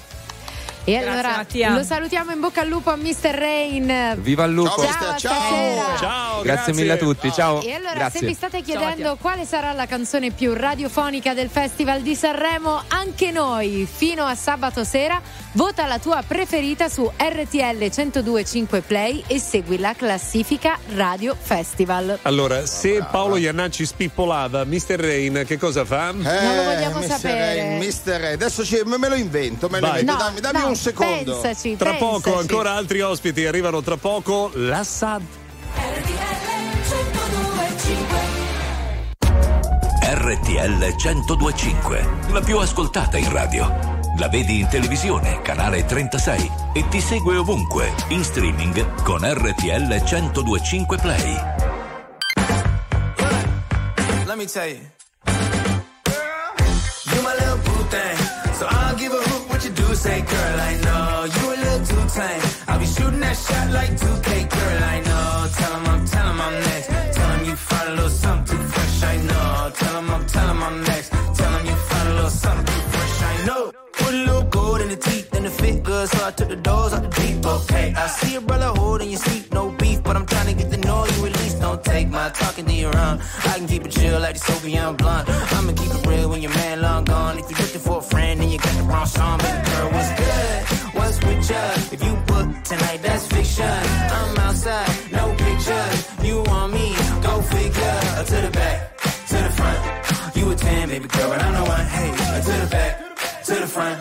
[0.91, 1.71] E Grazie, allora Mattia.
[1.75, 3.31] lo salutiamo in bocca al lupo a Mr.
[3.33, 4.15] Rain.
[4.21, 4.83] Viva il lupo!
[4.83, 5.97] Ciao, stasera.
[5.99, 7.63] Ciao, grazie, mille a tutti, ciao.
[7.63, 8.21] E allora, grazie.
[8.21, 13.31] se vi state chiedendo quale sarà la canzone più radiofonica del Festival di Sanremo, anche
[13.31, 15.21] noi, fino a sabato sera,
[15.53, 22.19] vota la tua preferita su RTL 1025 Play e segui la classifica Radio Festival.
[22.23, 24.97] Allora, se Paolo Iannacci spippolava, Mr.
[24.99, 26.11] Rain che cosa fa?
[26.11, 26.23] Non
[26.57, 27.07] lo vogliamo Mr.
[27.07, 27.39] sapere.
[27.39, 28.21] Rain, Mr.
[28.21, 28.33] Rain.
[28.35, 30.13] Adesso ci- me lo invento, me lo invento.
[30.13, 31.33] No, dammi dammi no, un secondo.
[31.41, 32.11] pensaci, Tra pensaci.
[32.23, 34.51] poco ancora altri ospiti arrivano tra poco.
[34.55, 35.23] La SAD.
[40.03, 43.99] RTL 1025, la più ascoltata in radio.
[44.19, 50.99] La vedi in televisione, canale 36 e ti segue ovunque, in streaming con RTL 1025
[50.99, 51.35] Play.
[54.27, 54.81] Let me tell you.
[57.13, 58.20] You my little boo thing.
[60.01, 60.61] Say, girl.
[60.71, 62.43] I know you a little too tame.
[62.69, 64.83] I'll be shooting that shot like 2K, girl.
[64.95, 65.27] I know.
[65.59, 66.89] Tell 'em I'm, tell 'em I'm next.
[67.17, 68.97] Tell 'em you find a little something fresh.
[69.13, 69.49] I know.
[69.81, 71.09] Tell 'em I'm, tell 'em I'm next.
[71.39, 73.17] Tell 'em you find a little something fresh.
[73.33, 73.63] I know.
[74.01, 76.61] Put a little gold in the teeth and the fit good, so I took the
[76.69, 77.37] doors out the deep.
[77.57, 80.69] Okay, I see a brother holding your seat, no beef, but I'm trying to get
[80.71, 81.57] the noise you at least.
[81.61, 83.17] Don't take my talking to your own.
[83.51, 85.29] I can keep it chill like the Soviet blunt.
[85.57, 87.39] I'ma keep it real when your man long gone.
[87.41, 87.59] If you're
[89.17, 89.39] song.
[89.39, 90.59] Baby girl, what's good?
[90.97, 91.67] What's with you?
[91.95, 93.77] If you book tonight, that's fiction.
[94.19, 95.99] I'm outside, no pictures.
[96.23, 96.87] You want me?
[97.27, 97.99] Go figure.
[98.31, 98.77] To the back,
[99.31, 99.81] to the front.
[100.37, 101.87] You a 10, baby girl, but I'm the one.
[101.97, 102.11] Hey,
[102.47, 102.93] to the back,
[103.47, 103.97] to the front.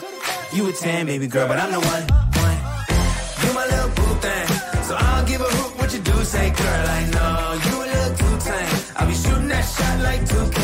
[0.54, 2.04] You a 10, baby girl, but I'm the one.
[3.44, 4.48] You my little boo thing.
[4.88, 6.86] So I'll give a hoot what you do say, girl.
[7.00, 7.36] I know
[7.66, 8.76] you a little too tame.
[8.98, 10.60] I'll be shooting that shot like 2K,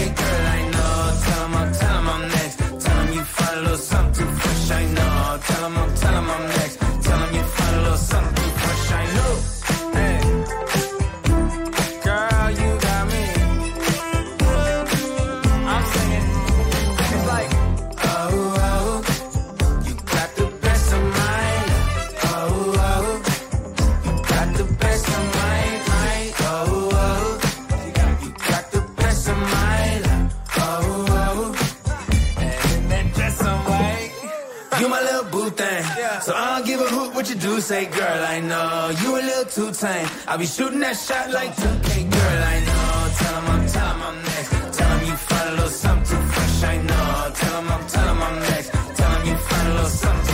[37.35, 38.25] you do say, girl.
[38.27, 40.07] I know you a little too tame.
[40.27, 42.43] I'll be shooting that shot like 2K, girl.
[42.43, 43.11] I know.
[43.17, 44.77] Tell 'em I'm, 'em I'm next.
[44.77, 46.63] Tell 'em you find a little something too fresh.
[46.63, 47.31] I know.
[47.33, 48.71] Tell 'em I'm, tell 'em I'm next.
[48.95, 50.33] Tell 'em you find a little something.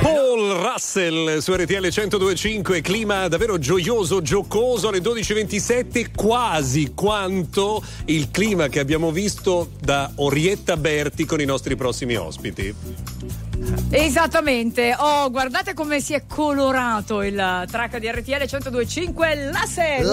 [0.00, 8.68] Paul Russell su RTL 1025, clima davvero gioioso, giocoso alle 12.27, quasi quanto il clima
[8.68, 12.74] che abbiamo visto da Orietta Berti con i nostri prossimi ospiti.
[13.90, 14.94] Esattamente.
[14.98, 20.06] Oh, guardate come si è colorato il track di RTL 1025 la serie.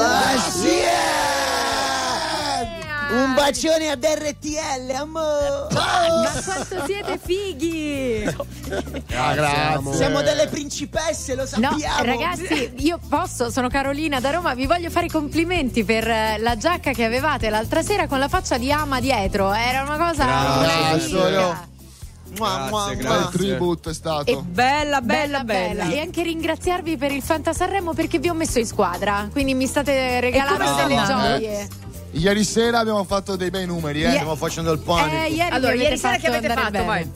[3.11, 5.67] Un bacione ad RTL, amore.
[5.71, 8.23] Ma quanto siete fighi!
[9.95, 12.03] Siamo delle principesse, lo No, sappiamo.
[12.03, 16.55] ragazzi, io posso, sono Carolina da Roma, vi voglio fare i complimenti per eh, la
[16.55, 19.53] giacca che avevate l'altra sera con la faccia di ama dietro.
[19.53, 20.25] Era una cosa
[20.61, 21.77] Grazie.
[22.37, 23.17] Mua, mua, Grazie, mua.
[23.17, 24.29] Il tributo è stato.
[24.31, 25.91] E bella, bella, bella, bella.
[25.93, 29.27] E anche ringraziarvi per il Fanta Sanremo perché vi ho messo in squadra.
[29.31, 31.67] Quindi mi state regalando delle gioie.
[32.11, 34.07] Ieri sera abbiamo fatto dei bei numeri, eh.
[34.07, 35.15] Ie- Stiamo facendo il Eh, panico.
[35.33, 36.71] ieri Allora, ieri sera che avete fatto?
[36.71, 36.85] bene.
[36.85, 37.11] Vai.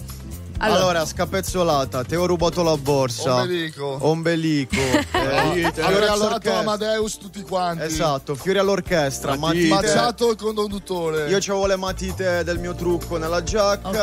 [0.64, 0.80] Allora.
[0.84, 3.36] Allora, scapezzolata, ti ho rubato la borsa.
[3.42, 3.98] Ombelico.
[4.02, 4.76] Ombelico.
[4.80, 6.58] eh, fiori alzato all'orchestra.
[6.60, 7.84] Amadeus tutti quanti.
[7.84, 9.36] Esatto, fiori all'orchestra.
[9.38, 9.68] Matite.
[9.68, 11.28] Macciato il conduttore.
[11.30, 13.90] Io avevo le matite del mio trucco nella giacca.
[13.90, 13.98] Ok.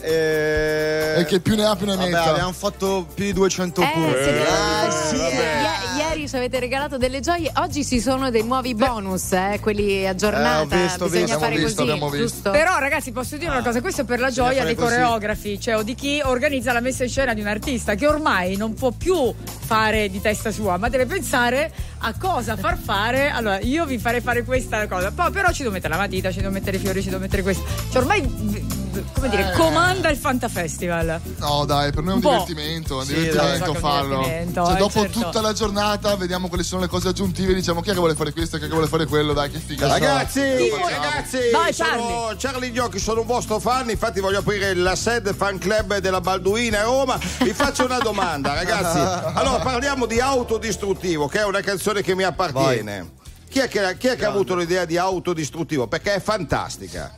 [0.00, 1.14] E...
[1.18, 2.30] E che più ne ha più ne Vabbè, metta.
[2.30, 4.12] abbiamo fatto più di 200 Eh, punti.
[4.22, 5.16] siete- Ah, sì.
[5.16, 10.06] Ie- Ieri ci avete regalato delle gioie, oggi ci sono dei nuovi bonus, eh, quelli
[10.06, 10.74] aggiornata.
[10.76, 11.38] Eh, ho visto, Bisogna visto.
[11.38, 12.26] fare Abbiamo visto, così, abbiamo visto.
[12.34, 12.50] giusto?
[12.50, 14.94] Però ragazzi posso dire una cosa, questo è per la gioia dei così.
[14.94, 18.56] coreografi, cioè o di chi organizza la messa in scena di un artista che ormai
[18.56, 19.34] non può più
[19.66, 23.30] fare di testa sua, ma deve pensare a cosa far fare.
[23.30, 26.40] Allora, io vi farei fare questa cosa, poi però ci devo mettere la matita, ci
[26.40, 27.64] devo mettere i fiori, ci devo mettere questo.
[27.90, 29.56] Cioè ormai come dire, Eh.
[29.56, 31.20] comanda il Fanta Festival.
[31.36, 34.16] No, dai, per noi è un Un divertimento, è un Sì, divertimento dai, so farlo.
[34.18, 35.20] divertimento, Cioè, eh, dopo certo.
[35.20, 38.32] tutta la giornata vediamo quali sono le cose aggiuntive, diciamo chi è che vuole fare
[38.32, 39.86] questo, chi è che vuole fare quello, dai, che figa.
[39.88, 40.40] Ragazzi,
[40.70, 40.88] facciamo.
[40.88, 45.58] ragazzi, Vai, sono Charlie Gnocchi, sono un vostro fan, infatti voglio aprire la sede fan
[45.58, 47.18] club della Balduina a Roma.
[47.40, 48.84] Vi faccio una domanda, ragazzi.
[49.36, 53.12] Allora, parliamo di autodistruttivo, che è una canzone che mi appartiene.
[53.48, 55.86] Chi è che, chi è che ha avuto l'idea di autodistruttivo?
[55.86, 57.14] Perché è fantastica.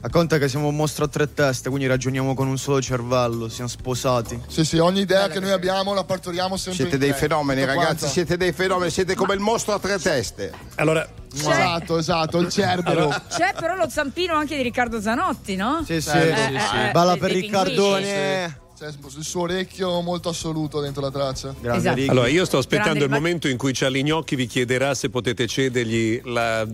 [0.00, 3.48] A conta che siamo un mostro a tre teste, quindi ragioniamo con un solo cervello,
[3.48, 4.40] siamo sposati.
[4.46, 7.18] Sì, sì, ogni idea che noi abbiamo la partoriamo sempre Siete in dei tre.
[7.18, 8.06] fenomeni, ragazzi, quanta.
[8.06, 10.52] siete dei fenomeni, siete come il mostro a tre teste.
[10.76, 13.08] Allora, Esatto, esatto, il cerbero.
[13.28, 15.82] C'è però lo zampino anche di Riccardo Zanotti, no?
[15.84, 16.10] Sì, sì.
[16.16, 16.76] Eh, sì, sì, sì.
[16.76, 18.60] eh, Balla dei- per Riccardone.
[18.78, 21.52] C'è il suo orecchio molto assoluto dentro la traccia.
[21.60, 22.10] Grande Esatto.
[22.12, 25.48] Allora, io sto aspettando Grande, il momento in cui Charlie Gnocchi vi chiederà se potete
[25.48, 26.64] cedergli la-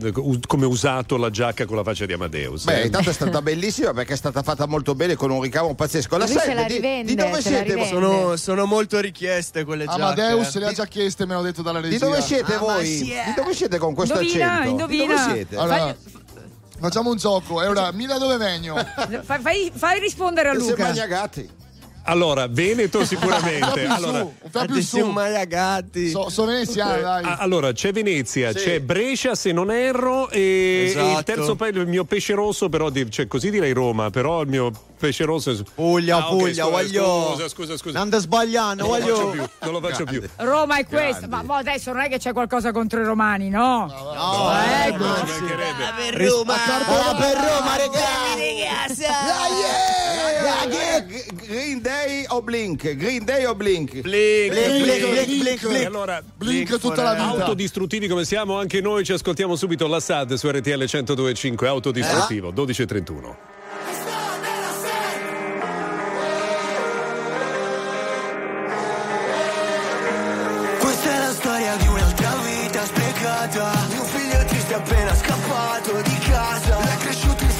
[0.46, 2.64] come usato la giacca con la faccia di Amadeus.
[2.64, 2.84] Beh, eh.
[2.84, 6.18] intanto è stata bellissima perché è stata fatta molto bene con un ricavo pazzesco.
[6.18, 7.86] La Lui se sede la di, rivende, di dove siete rivende.
[7.88, 10.02] Sono, sono molto richieste quelle giacche.
[10.02, 11.94] Amadeus se le ha già chieste, me l'hanno detto dalla regia.
[11.94, 12.86] Di dove siete Ah, voi?
[12.86, 13.22] sì, eh.
[13.28, 14.70] Di dove siete con questo Indovina, accento?
[14.70, 15.04] indovina.
[15.06, 15.56] Di dove siete?
[15.56, 15.96] Allora,
[16.80, 17.62] facciamo un gioco.
[17.62, 18.74] È ora, Mila dove vengo?
[19.24, 20.84] Fai, fai- fai rispondere a Luca.
[20.84, 21.62] magnagati.
[22.06, 23.86] Allora, Veneto sicuramente.
[23.86, 24.96] allora, po' più su.
[24.96, 26.10] Siamo ragazzi.
[26.10, 27.24] So, so veneziano, dai.
[27.24, 28.58] a- allora, c'è Venezia, Sì.
[28.58, 31.22] c'è Brescia se non erro e, e il Esatto.
[31.22, 35.24] terzo paese, il mio pesce rosso, però cioè, così direi Roma, però il mio pesce
[35.24, 35.56] rosso è...
[35.74, 37.30] Puglia, Ah, Puglia, scusa, voglio.
[37.32, 37.92] Scusa, scusa, scusa.
[37.94, 39.30] Non anda sbagliando, Non lo faccio voglio.
[39.30, 40.22] più, non lo faccio più.
[40.36, 43.86] Roma è questa, ma boh, adesso non è che c'è qualcosa contro i romani, no?
[43.86, 45.04] No, Eh, ecco.
[45.04, 45.92] Ci mancherebbe.
[45.96, 46.54] Per Roma,
[46.86, 49.04] Balla per Roma, ragazzi.
[51.46, 52.94] Green Day o Blink?
[52.96, 54.00] Green Day o Blink?
[54.00, 55.86] Blink, blink, blink, blink, blink.
[55.86, 57.44] allora, Blink tutta la vita.
[57.44, 63.34] autodistruttivi come siamo anche noi, ci ascoltiamo subito la SAD su RTL 1025, autodistruttivo, 12.31.
[70.78, 76.18] Questa è la storia di un'altra vita sprecata Di un figlio triste appena scappato di
[76.18, 77.50] casa È cresciuto in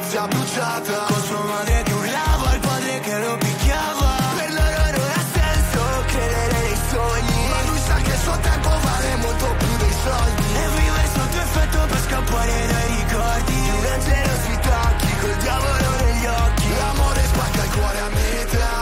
[0.00, 1.04] un'infanzia bruciata.
[1.08, 4.16] Con sua madre che urlava, il padre che lo picchiava.
[4.36, 7.48] Per loro non ha senso credere nei sogni.
[7.48, 10.46] Ma lui sa che il suo tempo vale molto più dei soldi.
[10.62, 13.52] E vive sotto effetto per scappare dai ricordi.
[13.60, 16.68] Di una generosità chi col diavolo negli occhi.
[16.80, 18.72] L'amore spacca il cuore a metà.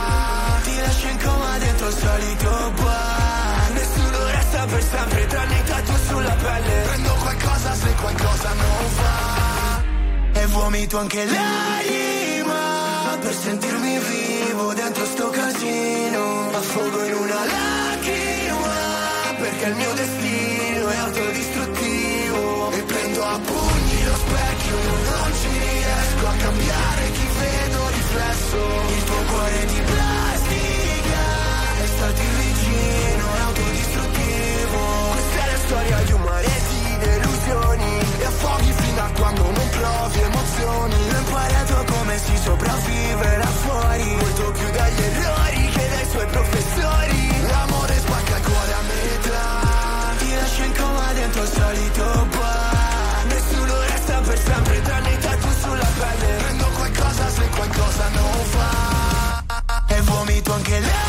[0.63, 5.93] Ti lascia in coma dentro il solito bar Nessuno resta per sempre tranne i tatu
[6.07, 6.83] sulla pelle.
[6.87, 9.28] Prendo qualcosa se qualcosa non va
[10.49, 13.17] vomito anche l'anima.
[13.21, 18.77] Per sentirmi vivo dentro sto casino Affogo in una lacrima.
[19.39, 22.71] Perché il mio destino è autodistruttivo.
[22.73, 28.59] E prendo a pugni lo specchio Non ci riesco a cambiare chi vedo riflesso.
[28.97, 31.23] Il tuo cuore di plastica
[31.83, 32.48] E starti
[38.39, 40.95] affoghi fino a quando non provi emozioni.
[40.95, 47.43] Ho imparato come si sopravvive là fuori Molto più dagli errori che dai suoi professori.
[47.49, 50.17] L'amore spacca il cuore a metà.
[50.19, 53.25] Ti lascia in coma dentro il solito bar.
[53.27, 56.37] Nessuno resta per sempre tranne i tatu sulla pelle.
[56.43, 59.43] Prendo qualcosa se qualcosa non va
[59.89, 61.08] E vomito anche l'anima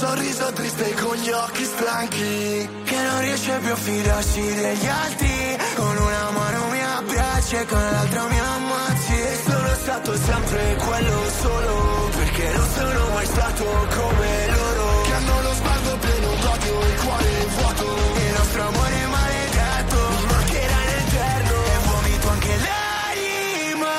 [0.00, 5.58] sorriso triste con gli occhi stanchi Che non riesce più a fidarsi degli altri.
[5.76, 9.12] Con una mano mi abbracci e con l'altra mi ammazzi.
[9.12, 13.64] E sono stato sempre quello solo Perché non sono mai stato
[13.98, 15.02] come loro.
[15.02, 17.86] Che hanno lo sguardo pieno d'odio, e il cuore vuoto.
[18.24, 23.94] Il nostro amore maledetto Mi Mancherà all'interno E vomito anche l'anima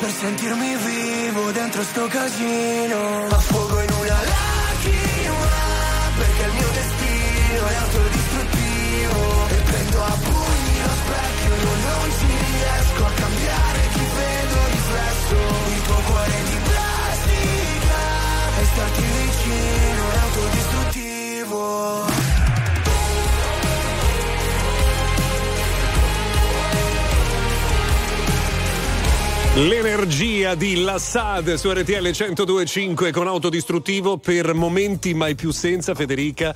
[0.00, 3.26] Per sentirmi vivo dentro sto casino.
[30.56, 36.54] Di Lassad su RTL 1025 con autodistruttivo per momenti mai più senza Federica.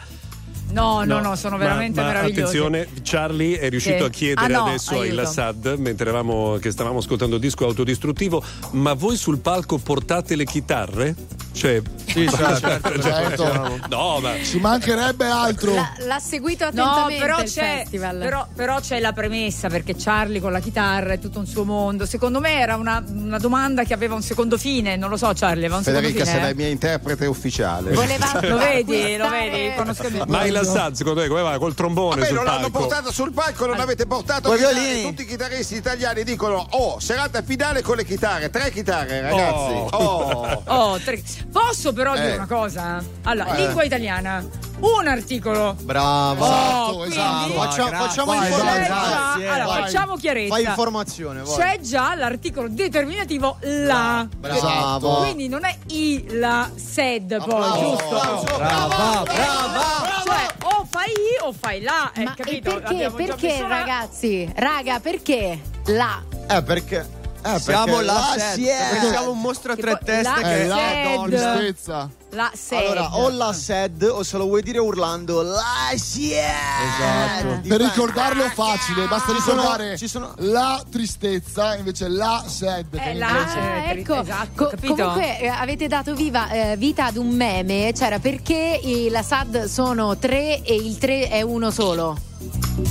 [0.73, 2.41] No, no, no, sono veramente ma meravigliosi.
[2.59, 4.05] Attenzione, Charlie è riuscito Che?
[4.05, 5.15] a chiedere Ah, no, adesso ai aiuto.
[5.23, 8.43] Lassad mentre eravamo, che stavamo ascoltando il disco autodistruttivo,
[8.73, 11.15] ma voi sul palco portate le chitarre?
[11.53, 13.79] Cioè, Sì, certo, certo.
[13.91, 15.75] No, ma Ci mancherebbe altro.
[15.75, 18.19] La- l'ha seguito No, attentamente però il c'è, festival.
[18.19, 22.07] però, però c'è la premessa perché Charlie con la chitarra è tutto un suo mondo.
[22.07, 24.97] Secondo me era una, una domanda che aveva un secondo fine.
[24.97, 26.49] Non lo so, Charlie, aveva un Federica secondo sei fine.
[26.51, 27.95] la mia interprete ufficiale.
[27.95, 29.75] lo vedi, lo vedi?
[29.77, 31.59] Conosco mio ma il Lassad, secondo te, come va?
[31.59, 32.79] Col trombone Vabbè, sul non l'hanno palco?
[32.87, 34.75] portata sul palco, non avete portato chitarre.
[34.75, 35.03] violini.
[35.09, 39.73] Tutti i chitarristi italiani dicono: Oh, serata finale con le chitarre, tre chitarre, ragazzi.
[39.73, 39.89] Oh.
[39.91, 40.63] Oh.
[40.91, 41.23] Oh, tre-
[41.53, 42.37] Posso però dire Eh.
[42.37, 43.03] una cosa?
[43.25, 43.65] Allora, Eh.
[43.67, 44.45] lingua italiana,
[44.81, 45.77] un articolo.
[45.81, 46.45] Bravo.
[46.45, 47.53] Oh, Esatto, quindi- esatto.
[47.53, 48.07] Faccia- grazie.
[48.09, 48.87] facciamo Vai, informazione.
[48.87, 49.83] già, Grazie, allora, vai.
[49.83, 50.55] facciamo chiarezza.
[50.55, 51.57] Fai informazione, vai.
[51.57, 54.27] C'è già l'articolo determinativo la.
[54.37, 55.17] Bravo.
[55.19, 58.17] Quindi non è i, la, sed poi, giusto?
[58.21, 58.45] applauso.
[58.57, 60.09] Brava, brava.
[60.25, 62.11] Cioè, o fai i o fai la.
[62.15, 62.81] Eh, Ma e capito?
[62.81, 64.53] perché, perché ragazzi?
[64.55, 66.23] Raga, perché la?
[66.49, 67.19] Eh, perché?
[67.43, 68.55] Eh, Siamo la è-
[68.91, 71.25] perché siamo un mostro a tre poi- teste la- che Eh, la Sed.
[71.25, 72.11] tristezza.
[72.33, 72.79] La sed.
[72.79, 75.65] Allora, o la SED o se lo vuoi dire urlando la
[75.97, 76.53] si è.
[76.87, 77.61] Esatto.
[77.67, 82.91] Per ricordarlo facile, basta Ci sono- ricordare ci sono- la tristezza, invece la sed.
[82.91, 84.95] che Eh, la- inglese- Eh, Ah, ecco, esatto, Co- capito?
[84.95, 89.65] comunque eh, avete dato viva, eh, vita ad un meme, c'era perché i- la SAD
[89.65, 92.17] sono tre e il tre è uno solo.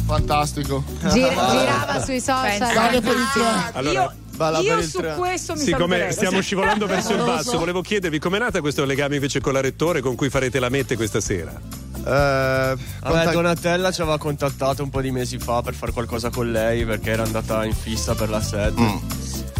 [0.05, 0.83] Fantastico.
[1.01, 2.55] Gir- girava sui social.
[2.55, 3.71] State per il tre.
[3.73, 7.57] Allora, io Balla io su questo mi Siccome stiamo scivolando verso il basso, so.
[7.57, 10.95] volevo chiedervi com'è nata questo legame invece con la rettore con cui farete la mette
[10.95, 11.51] questa sera?
[11.51, 16.29] Eh, Vabbè, Vabbè, Donatella ci aveva contattato un po' di mesi fa per fare qualcosa
[16.29, 18.79] con lei perché era andata in fissa per la set.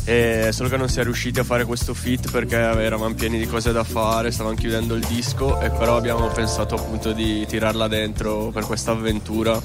[0.06, 3.47] E solo che non si è riusciti a fare questo fit perché eravamo pieni di
[3.47, 8.49] cose da fare, stavamo chiudendo il disco e però abbiamo pensato appunto di tirarla dentro
[8.53, 9.61] per questa avventura.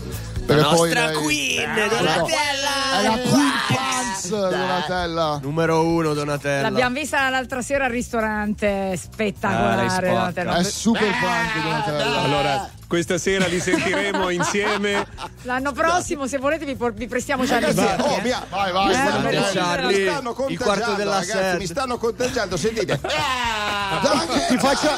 [0.47, 3.03] Perché la poi nostra lei- queen, È Donatella!
[3.03, 5.39] la Queen Pants, Donatella.
[5.43, 6.69] Numero uno Donatella.
[6.69, 9.89] L'abbiamo vista l'altra sera al ristorante, Ah, spettacolare.
[9.89, 10.09] spacca.
[10.13, 10.57] Donatella.
[10.57, 12.21] È super punk, Donatella.
[12.23, 15.07] Allora, questa sera li sentiremo insieme.
[15.43, 18.93] L'anno prossimo, se volete, vi, por- vi prestiamo già Ragazzi, le oh, mia- Vai, vai.
[18.93, 18.97] Eh,
[19.41, 19.53] vai.
[19.53, 21.59] Charlie, mi stanno il quarto contagiando, della ragazzi, set.
[21.59, 23.01] mi stanno contagiando, sentite.
[24.49, 24.89] Ti faccio,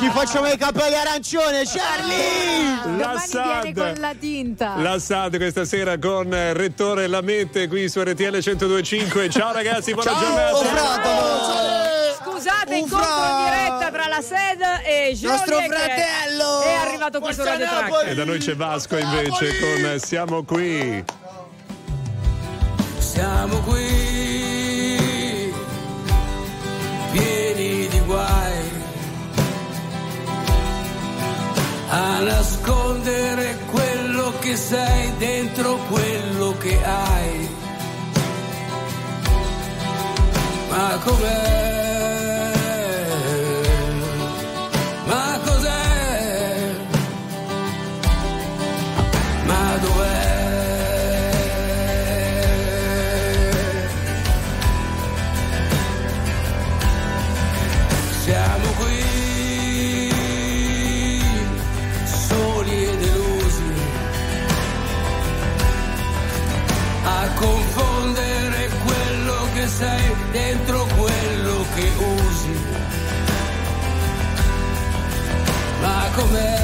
[0.00, 2.96] ti facciamo i capelli arancione, Charlie!
[2.98, 3.62] Lassad.
[3.62, 4.74] viene con la tinta.
[4.76, 9.28] La SAD questa sera con Rettore Lamette qui su RTL 1025.
[9.30, 10.56] Ciao ragazzi, buona Oh, giornata.
[10.64, 11.99] fratello!
[12.40, 16.60] Scusate, Un incontro fra- in diretta tra la SED e Jolie Nostro fratello!
[16.62, 17.66] È arrivato Forza Radio!
[17.66, 18.06] Track.
[18.06, 21.04] E da noi c'è Vasco invece con Siamo qui.
[22.96, 25.52] Siamo qui,
[27.12, 28.70] pieni di guai,
[31.90, 37.48] a nascondere quello che sei dentro quello che hai.
[40.70, 41.89] Ma com'è?
[76.28, 76.59] Ma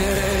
[0.00, 0.39] seré.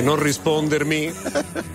[0.00, 1.12] Non rispondermi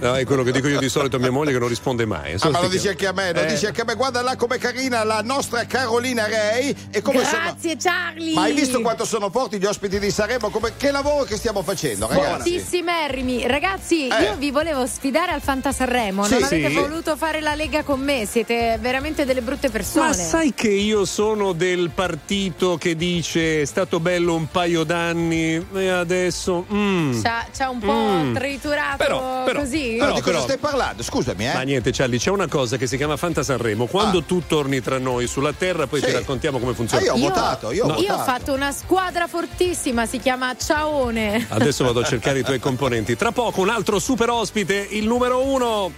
[0.04, 2.36] no, è quello che dico io di solito a mia moglie che non risponde mai.
[2.40, 3.46] Ah, ma lo dici anche a me, lo Eh.
[3.48, 3.96] dici anche a me.
[3.96, 6.76] Guarda là com'è carina la nostra Carolina Rei.
[6.92, 7.42] E come sono.
[7.44, 8.34] Grazie Charlie.
[8.34, 10.50] Ma hai visto quanto sono forti gli ospiti di Sanremo?
[10.50, 12.52] Come- Che lavoro che stiamo facendo, ragazzi?
[12.60, 13.48] Fortissimerrimi.
[13.48, 14.24] Ragazzi, Eh.
[14.24, 16.24] io vi volevo sfidare al Fanta Sanremo.
[16.26, 16.76] Sì, non avete sì.
[16.76, 18.26] voluto fare la lega con me.
[18.26, 20.08] Siete veramente delle brutte persone.
[20.08, 25.66] Ma sai che io sono del partito che dice è stato bello un paio d'anni
[25.74, 26.66] e adesso...
[26.72, 27.22] mm.
[27.22, 28.34] C'ha, c'ha un po' Mm.
[28.34, 29.93] triturato Però, però, così?
[29.98, 31.04] Però, di cosa però- stai parlando?
[31.04, 31.54] Scusami, eh.
[31.54, 33.86] Ma niente, Charlie, c'è una cosa che si chiama Fanta Sanremo.
[33.88, 36.06] Quando tu torni tra noi sulla terra, poi Sì.
[36.08, 37.04] ti raccontiamo come funziona.
[37.04, 37.94] Ah, io ho Io- votato, io ho No.
[37.98, 38.24] Io ho votato.
[38.24, 41.48] fatto una squadra fortissima, si chiama Ciaone.
[41.50, 43.16] Adesso vado a cercare i tuoi componenti.
[43.16, 45.92] Tra poco un altro super ospite, il numero uno.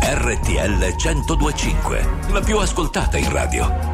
[0.00, 3.93] RTL 1025, la più ascoltata in radio.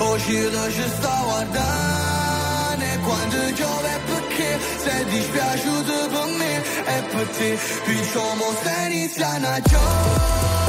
[0.00, 7.02] Oggi lo ci sta guardando E quando piove è perché sei dispiaciuto per me E
[7.10, 10.67] per te Diciamo se iniziano a giovere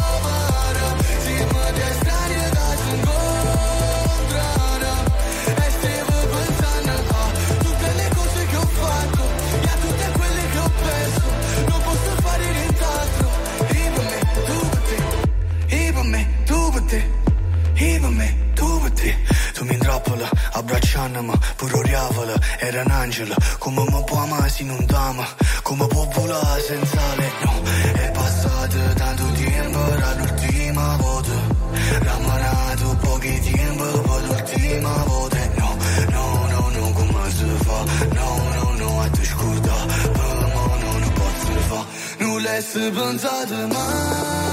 [20.69, 23.35] abbracciandomi Pure oriavola, era un angelo.
[23.57, 25.25] Come mi può amare se non t'ama
[25.63, 27.61] Come può volare senza le no
[27.93, 31.57] È passato tanto tempo dall'ultima volta.
[31.99, 35.37] Ramanato pochi tempo poi l'ultima volta.
[35.57, 35.77] No,
[36.09, 37.83] no, no, no, come si fa?
[38.13, 41.85] No, no, no, a te scorda Per no, non posso fa?
[42.19, 44.48] Non l'hai pensato mai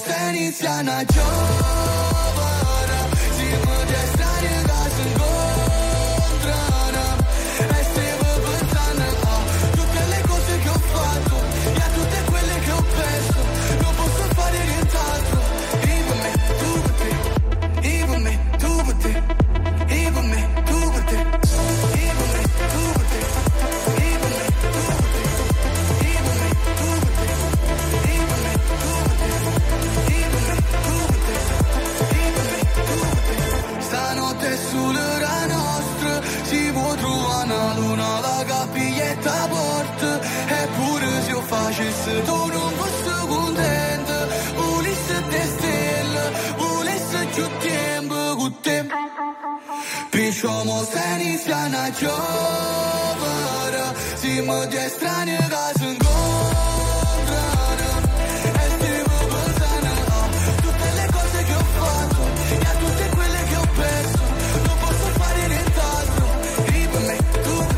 [0.00, 2.09] se inizia una giovane
[41.50, 43.64] 发誓死都容不是孤单
[44.06, 45.66] 的，无力是得死
[46.14, 46.16] 了，
[46.60, 48.88] 无力是就天不孤单。
[50.12, 52.06] 比说莫塞尼萨那就
[53.18, 53.24] 不
[53.72, 53.76] 得，
[54.22, 56.09] 寂寞的三年大成功。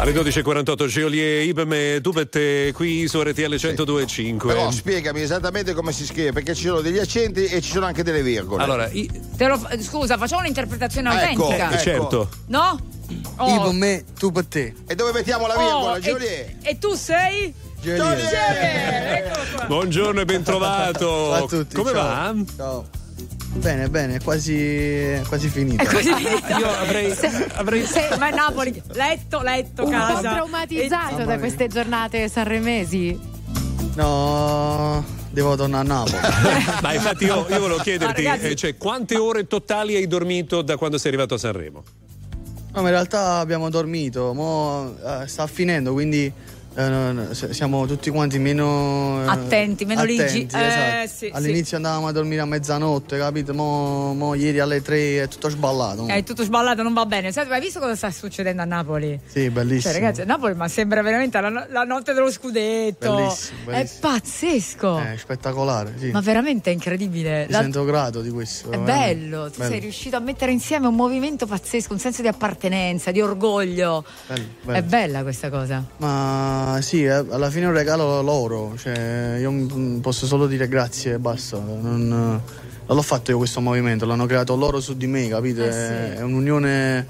[0.03, 4.47] Alle 12.48 Geolier Ibeme Dubette qui su RTL 102.5.
[4.49, 8.03] Però spiegami esattamente come si scrive, perché ci sono degli accenti e ci sono anche
[8.03, 8.65] delle virgole.
[8.65, 11.71] Allora, i- Te lo scusa, facciamo un'interpretazione Ecco, autentica.
[11.71, 11.81] ecco.
[11.83, 12.29] certo.
[12.49, 12.81] No?
[13.37, 13.49] Oh.
[13.55, 14.75] Io per me, tu per te.
[14.89, 16.31] E dove mettiamo la virgola, Oh, Geolier?
[16.31, 17.55] e, e tu sei?
[17.81, 18.29] Geolier.
[19.25, 19.65] Eccolo qua.
[19.67, 20.99] Buongiorno e bentrovato.
[20.99, 21.77] Ciao a tutti.
[21.77, 22.03] Come ciao.
[22.03, 22.35] va?
[22.57, 22.87] Ciao.
[23.55, 25.83] Bene, bene, quasi, quasi finito.
[25.83, 26.59] È così finito.
[26.59, 30.31] Io avrei- Se- avrei- se- ma Napoli, letto, letto, Un po' casa.
[30.33, 33.19] traumatizzato Mamma da queste giornate sanremesi.
[33.95, 36.17] No, devo tornare a Napoli.
[36.83, 40.77] Ma infatti io, io volevo chiederti, ragazzi- eh, cioè, quante ore totali hai dormito da
[40.79, 41.83] quando sei arrivato a Sanremo?
[42.75, 46.33] No, ma in realtà abbiamo dormito, mo eh, sta finendo, quindi
[46.75, 50.23] eh, siamo tutti quanti meno eh, Attenti, meno ligi.
[50.23, 51.09] attenti, Eh, esatto.
[51.17, 53.53] sì, All'inizio andavamo a dormire a mezzanotte, capito?
[53.55, 56.03] Mo, mo ieri alle tre è tutto sballato.
[56.03, 56.09] mo.
[56.09, 57.33] È tutto sballato, non va bene.
[57.33, 59.19] Senti, ma hai visto cosa sta succedendo a Napoli?
[59.27, 59.93] Sì, bellissimo.
[59.93, 63.15] Cioè, ragazzi, Napoli ma sembra veramente la, la notte dello scudetto.
[63.15, 63.99] Bellissimo, bellissimo.
[63.99, 64.99] È pazzesco.
[64.99, 66.11] È spettacolare, sì.
[66.11, 67.47] Ma veramente è incredibile.
[67.47, 68.71] Mi La- sento grato di questo.
[68.71, 72.29] È bello, tu Bello, sei riuscito a mettere insieme un movimento pazzesco, un senso di
[72.29, 74.05] appartenenza, di orgoglio.
[74.27, 74.79] bello, bello.
[74.79, 75.85] È bella questa cosa.
[75.99, 79.53] Ma sì, eh, alla fine è un regalo loro, cioè io
[80.01, 81.59] posso solo dire grazie e basta.
[81.59, 82.41] Non, non
[82.87, 85.69] l'ho fatto io questo movimento, l'hanno creato loro su di me, capite?
[85.69, 86.19] Eh sì.
[86.19, 87.07] È un'unione,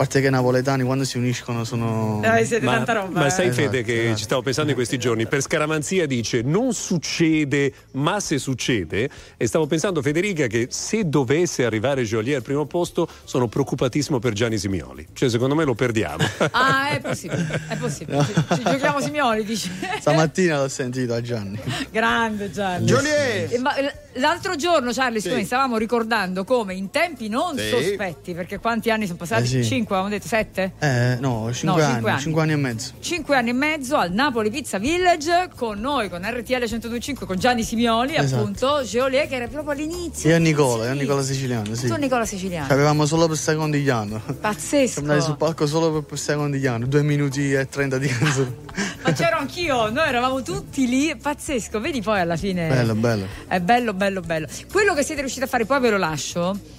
[0.00, 2.22] parte che i napoletani quando si uniscono sono...
[2.24, 3.20] Eh, siete Ma, tanta roba.
[3.20, 3.30] ma eh.
[3.30, 4.16] sai Esatto, Fede che esatto.
[4.16, 9.46] ci stavo pensando in questi giorni, per scaramanzia dice non succede, ma se succede, e
[9.46, 14.56] stavo pensando Federica che se dovesse arrivare Joliet al primo posto sono preoccupatissimo per Gianni
[14.56, 16.24] Simioli, cioè secondo me lo perdiamo.
[16.52, 18.24] Ah, è possibile, è possibile.
[18.24, 19.70] Ci, ci giochiamo Simioli, dici.
[20.00, 21.60] Stamattina l'ho sentito a Gianni.
[21.90, 22.86] Grande Gianni.
[22.86, 23.52] Joliet!
[23.52, 25.44] Eh, ma, eh, L'altro giorno, Charlie, Sì.
[25.44, 27.68] stavamo ricordando come in tempi non Sì.
[27.68, 29.42] sospetti, perché quanti anni sono passati?
[29.42, 29.62] Eh sì.
[29.90, 30.72] Cinque, avevamo detto sette?
[30.78, 32.20] Eh, no, 5 cinque anni, anni.
[32.20, 32.92] 5 anni e mezzo.
[33.00, 37.64] Cinque anni e mezzo al Napoli Pizza Village con noi, con RTL 1025, con Gianni
[37.64, 38.40] Simioli, Esatto.
[38.42, 40.30] appunto, Geolier che era proprio all'inizio.
[40.30, 40.98] Io e Nicola, io e Sì.
[41.00, 41.86] Nicola Siciliano, sì.
[41.88, 42.66] Tu Nicola Siciliano.
[42.66, 44.20] Ci avevamo solo per secondigliano.
[44.40, 44.92] Pazzesco.
[44.92, 48.54] Siamo andati sul palco solo per, per secondigliano, 2 minuti e 30 di canzone.
[49.02, 51.80] Ma c'ero anch'io, noi eravamo tutti lì, pazzesco.
[51.80, 52.68] Vedi poi alla fine.
[52.68, 53.26] bello, bello.
[53.48, 54.46] È bello, bello, bello.
[54.70, 56.78] Quello che siete riusciti a fare, poi ve lo lascio.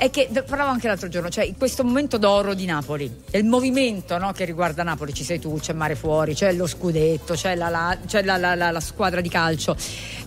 [0.00, 4.30] È che parlavo anche l'altro giorno, cioè questo momento d'oro di Napoli, il movimento no,
[4.30, 7.98] che riguarda Napoli, ci sei tu, c'è Mare Fuori, c'è lo scudetto, c'è la, la-
[8.06, 9.76] c'è la- la- la- la squadra di calcio,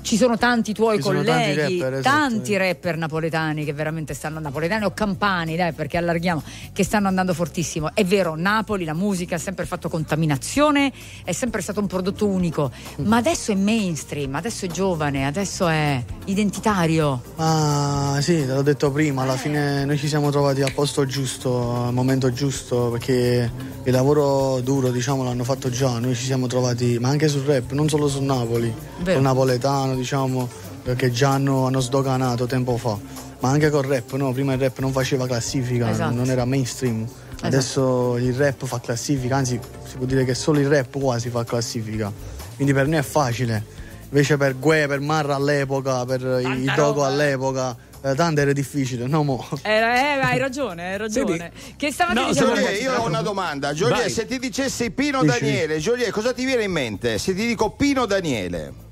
[0.01, 1.25] ci sono tanti tuoi Ci colleghi,
[1.55, 2.17] tanti rapper, esatto.
[2.17, 6.43] tanti rapper napoletani che veramente stanno, napoletani o campani, dai, perché allarghiamo,
[6.73, 7.91] che stanno andando fortissimo.
[7.93, 10.91] È vero, Napoli, la musica ha sempre fatto contaminazione,
[11.23, 12.69] è sempre stato un prodotto unico,
[13.03, 17.21] ma adesso è mainstream, adesso è giovane, adesso è identitario.
[17.37, 21.85] Ma sì, te l'ho detto prima, alla fine noi ci siamo trovati al posto giusto,
[21.87, 23.51] al momento giusto, perché
[23.83, 27.71] il lavoro duro, diciamo, l'hanno fatto già, noi ci siamo trovati, ma anche sul rap,
[27.71, 29.13] non solo su Napoli, Vero.
[29.13, 30.47] col napoletano, diciamo,
[30.95, 32.97] che già hanno, hanno sdoganato tempo fa.
[33.39, 34.31] Ma anche col rap, no?
[34.33, 36.13] Prima il rap non faceva classifica, Esatto.
[36.13, 37.05] non era mainstream.
[37.41, 41.43] Adesso il rap fa classifica, anzi si può dire che solo il rap quasi fa
[41.43, 42.11] classifica.
[42.55, 43.79] Quindi per noi è facile.
[44.09, 47.07] Invece per Gue, per Marra all'epoca, per i Tanta Dogo roba.
[47.07, 49.47] all'epoca, eh, tanto era difficile, no mo.
[49.61, 51.51] Era- eh, hai ragione, hai ragione.
[51.77, 53.73] Che stamattina No, diciamo- Joliet, io ho una domanda.
[53.73, 55.39] Joliet, se ti dicessi Pino Dici.
[55.39, 57.17] Daniele, Joliet, cosa ti viene in mente?
[57.17, 58.89] Se ti dico Pino Daniele.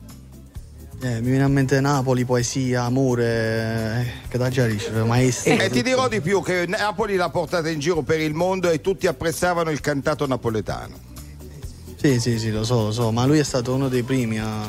[1.02, 5.54] Eh, mi viene a mente Napoli, poesia, amore, eh, che da già dice, maestro.
[5.54, 8.82] E ti dirò di più che Napoli l'ha portata in giro per il mondo e
[8.82, 11.08] tutti apprezzavano il cantato napoletano.
[11.96, 14.62] Sì, sì, sì, lo so, lo so, ma lui è stato uno dei primi a,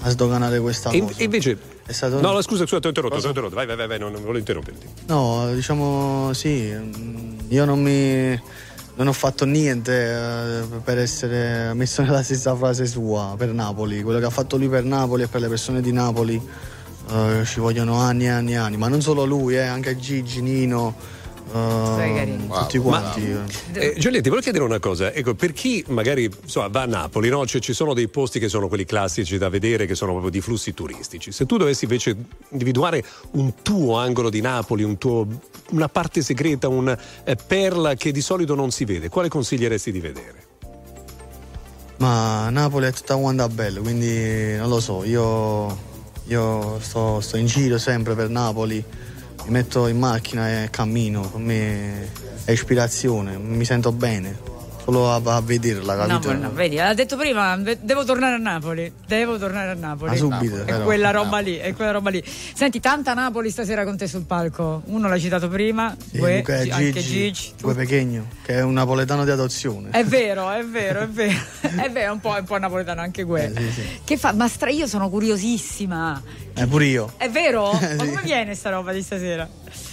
[0.00, 1.14] a sdoganare questa E, cosa.
[1.18, 1.58] e invece.
[1.84, 3.54] È stato- No, scusa, scusa, ti ho interrotto, interrotto.
[3.54, 4.86] Vai, vai, vai, vai, non, non volevo interromperti.
[5.06, 8.40] No, diciamo sì, mm, io non mi
[8.96, 14.02] non ho fatto niente eh, per essere messo nella stessa frase sua per Napoli.
[14.02, 16.40] Quello che ha fatto lui per Napoli e per le persone di Napoli
[17.10, 20.42] eh, ci vogliono anni e anni e anni, ma non solo lui, eh, anche Gigi,
[20.42, 20.94] Nino,
[21.52, 23.36] eh, tutti quanti.
[23.72, 25.12] Eh, Giulia, ti volevo chiedere una cosa.
[25.12, 27.46] Ecco, per chi magari insomma, va a Napoli, no?
[27.46, 30.40] Cioè, ci sono dei posti che sono quelli classici da vedere, che sono proprio di
[30.40, 31.32] flussi turistici.
[31.32, 32.16] Se tu dovessi invece
[32.50, 35.26] individuare un tuo angolo di Napoli, un tuo-
[35.70, 40.00] una parte segreta, una eh, perla che di solito non si vede, quale consiglieresti di
[40.00, 40.46] vedere?
[41.98, 45.76] Ma Napoli è tutta quanta bella, quindi non lo so, io,
[46.26, 48.82] io sto, sto in giro sempre per Napoli,
[49.48, 51.40] mi metto in macchina e cammino, per
[52.44, 54.47] è ispirazione, mi sento bene,
[54.88, 56.14] solo a, a vederla, capito?
[56.14, 60.10] Napoli, no, vedi, ha detto prima, devo tornare a Napoli, devo tornare a Napoli.
[60.12, 60.84] Ma subito, È però.
[60.84, 62.24] quella roba lì, è quella roba lì.
[62.24, 64.80] Senti, tanta Napoli stasera con te sul palco.
[64.86, 67.52] Uno l'ha citato prima, Sì, due, Luca Gi- e anche Gigi, Gigi.
[67.60, 69.90] Gue Pechegno, che è un napoletano di adozione.
[69.90, 71.38] È vero, è vero, è vero.
[71.60, 73.44] è vero, è un po', è un po' napoletano anche Gue.
[73.54, 74.00] Eh, sì, sì.
[74.04, 74.32] Che fa?
[74.32, 76.20] Ma stra- io sono curiosissima.
[76.54, 77.12] Eh, pure io.
[77.18, 77.56] È vero?
[77.78, 78.08] Eh, Ma sì.
[78.08, 79.46] come viene sta roba di stasera?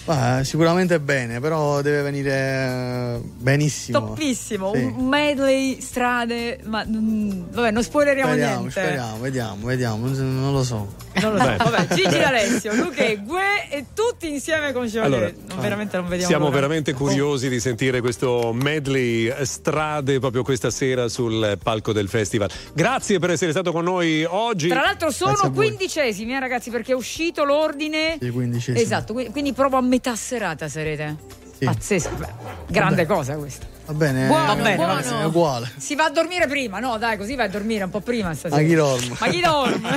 [0.05, 3.99] Ma, sicuramente bene, però deve venire eh, benissimo.
[3.99, 4.83] Toppissimo, Sì.
[4.83, 8.79] un medley, strade, ma mm, vabbè, non spoileriamo Speriamo, niente.
[8.79, 10.93] speriamo, vediamo, vediamo, non, non lo so.
[11.21, 11.45] Non lo so.
[11.45, 11.55] Beh.
[11.57, 15.17] Vabbè, Gigi D'Alessio, Luca e Gue e tutti insieme con Chevalier.
[15.17, 20.43] Allora, non, veramente non vediamo Siamo veramente curiosi di sentire questo medley eh, strade proprio
[20.43, 22.49] questa sera sul palco del festival.
[22.73, 24.67] Grazie per essere stato con noi oggi.
[24.67, 28.17] Tra l'altro sono quindicesimi, eh, ragazzi, perché è uscito l'ordine.
[28.19, 28.83] Il quindicesimo.
[28.83, 31.15] Esatto, qui- quindi proprio a metà serata sarete.
[31.63, 32.27] Pazzesco, beh,
[32.67, 33.65] grande cosa questa.
[33.85, 34.93] Va bene, Buono, va bene, buono.
[34.95, 35.71] va bene, è uguale.
[35.77, 36.97] Si va a dormire prima, no?
[36.97, 38.61] Dai, così vai a dormire un po' prima stasera.
[38.61, 39.15] Ma chi dorme?
[39.17, 39.89] Ma chi dorme?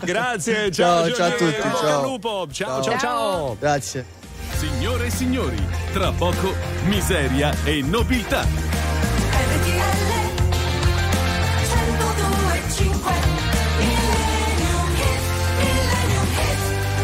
[0.04, 1.98] Grazie, Ciao, ciao, ciao a tutti, ciao.
[1.98, 2.46] al lupo.
[2.50, 3.56] Ciao, ciao, ciao.
[3.58, 4.04] Grazie.
[4.56, 6.52] Signore e signori, tra poco
[6.84, 8.87] miseria e nobiltà.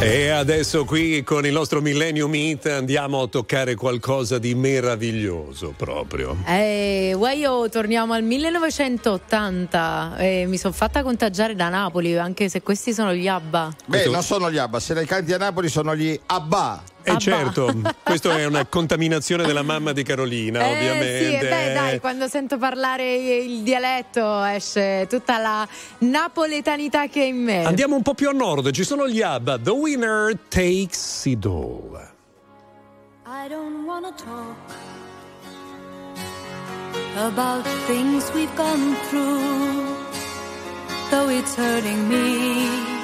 [0.04, 6.36] E adesso qui con il nostro Millennium Meet andiamo a toccare qualcosa di meraviglioso proprio.
[6.46, 12.92] Eh, io torniamo al 1980 e mi sono fatta contagiare da Napoli, anche se questi
[12.92, 13.76] sono gli ABBA.
[13.86, 16.82] Beh, non sono gli Abba, se le canti a Napoli sono gli Abba.
[17.06, 17.70] E certo,
[18.02, 21.18] questa è una contaminazione della mamma di Carolina, Eh ovviamente.
[21.18, 25.68] sì, e beh dai, quando sento parlare il dialetto esce tutta la
[25.98, 27.64] napoletanità che è in me.
[27.64, 29.58] Andiamo un po' più a nord, ci sono gli ABBA.
[29.58, 32.00] The winner takes it all.
[33.26, 34.56] I don't wanna talk
[37.18, 39.94] about things we've gone through,
[41.10, 43.03] though it's hurting me.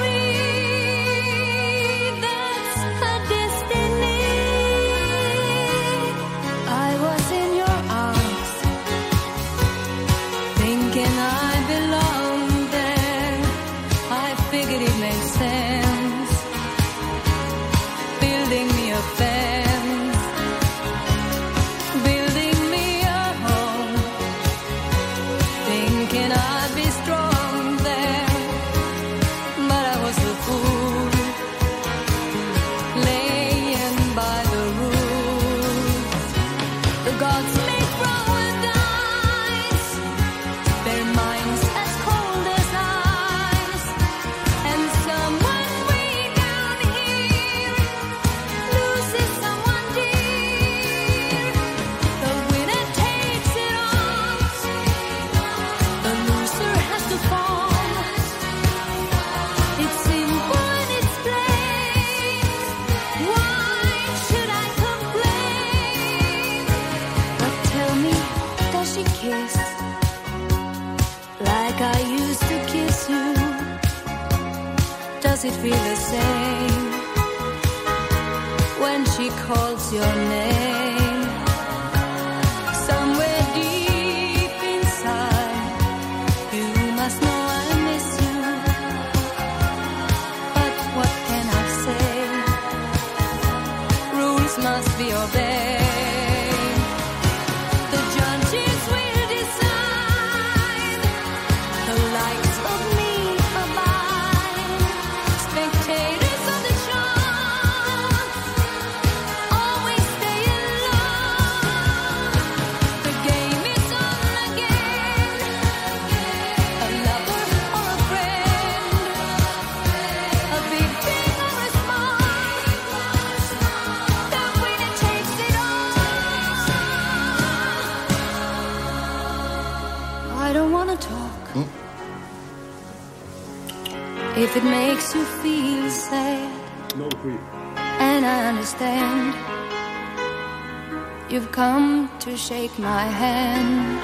[142.71, 143.99] To shake my hand.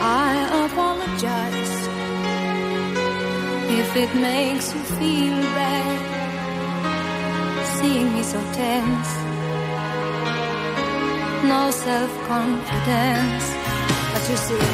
[0.00, 1.88] I apologize
[3.78, 6.00] if it makes you feel bad,
[7.78, 9.14] seeing me so tense,
[11.44, 13.54] no self confidence.
[14.12, 14.66] But you see,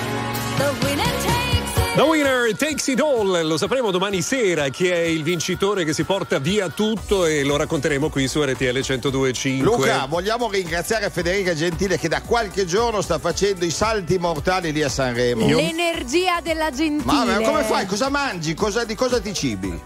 [0.59, 1.52] the winner takes.
[1.95, 6.05] The winner takes it all, lo sapremo domani sera chi è il vincitore che si
[6.05, 9.63] porta via tutto e lo racconteremo qui su RTL 1025.
[9.63, 14.83] Luca, vogliamo ringraziare Federica Gentile che da qualche giorno sta facendo i salti mortali lì
[14.83, 15.45] a Sanremo.
[15.47, 17.25] L'energia della gentile.
[17.25, 17.85] Ma come fai?
[17.85, 18.55] Cosa mangi?
[18.55, 19.79] Cosa- di cosa ti cibi?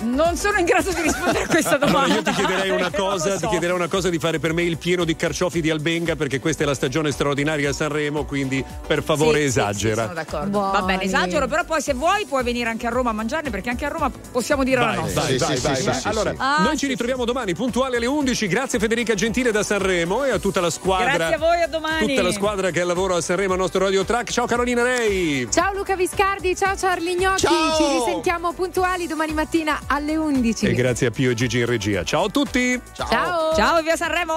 [0.00, 1.98] Non sono in grado di rispondere a questa domanda.
[1.98, 3.38] Allora io ti chiederei una cosa, so.
[3.40, 6.38] ti chiederei una cosa di fare per me il pieno di carciofi di Albenga perché
[6.40, 9.94] questa è la stagione straordinaria a Sanremo, quindi per favore Sì, sì, esagera.
[9.94, 10.60] sì, sono d'accordo.
[10.60, 13.70] Va bene, esagero, però poi se vuoi puoi venire anche a Roma a mangiarne perché
[13.70, 15.22] anche a Roma possiamo dire la Vai, nostra.
[15.22, 16.00] vai, vai, vai, vai.
[16.04, 18.46] Allora, Ah, noi ci ritroviamo domani puntuali alle 11.
[18.46, 21.14] Grazie Federica Gentile da Sanremo e a tutta la squadra.
[21.14, 22.06] Grazie a voi, a domani.
[22.06, 24.30] Tutta la squadra che è al lavoro a Sanremo al nostro Radio Track.
[24.30, 25.48] Ciao Carolina Rei.
[25.50, 27.40] Ciao Luca Viscardi, ciao Charlie Gnocchi.
[27.40, 27.76] Ciao.
[27.76, 30.66] Ci risentiamo puntuali domani mattina alle 11.
[30.66, 32.04] E grazie a Pio e Gigi in regia.
[32.04, 32.80] Ciao a tutti.
[32.92, 33.54] Ciao.
[33.54, 34.34] Ciao, via Sanremo.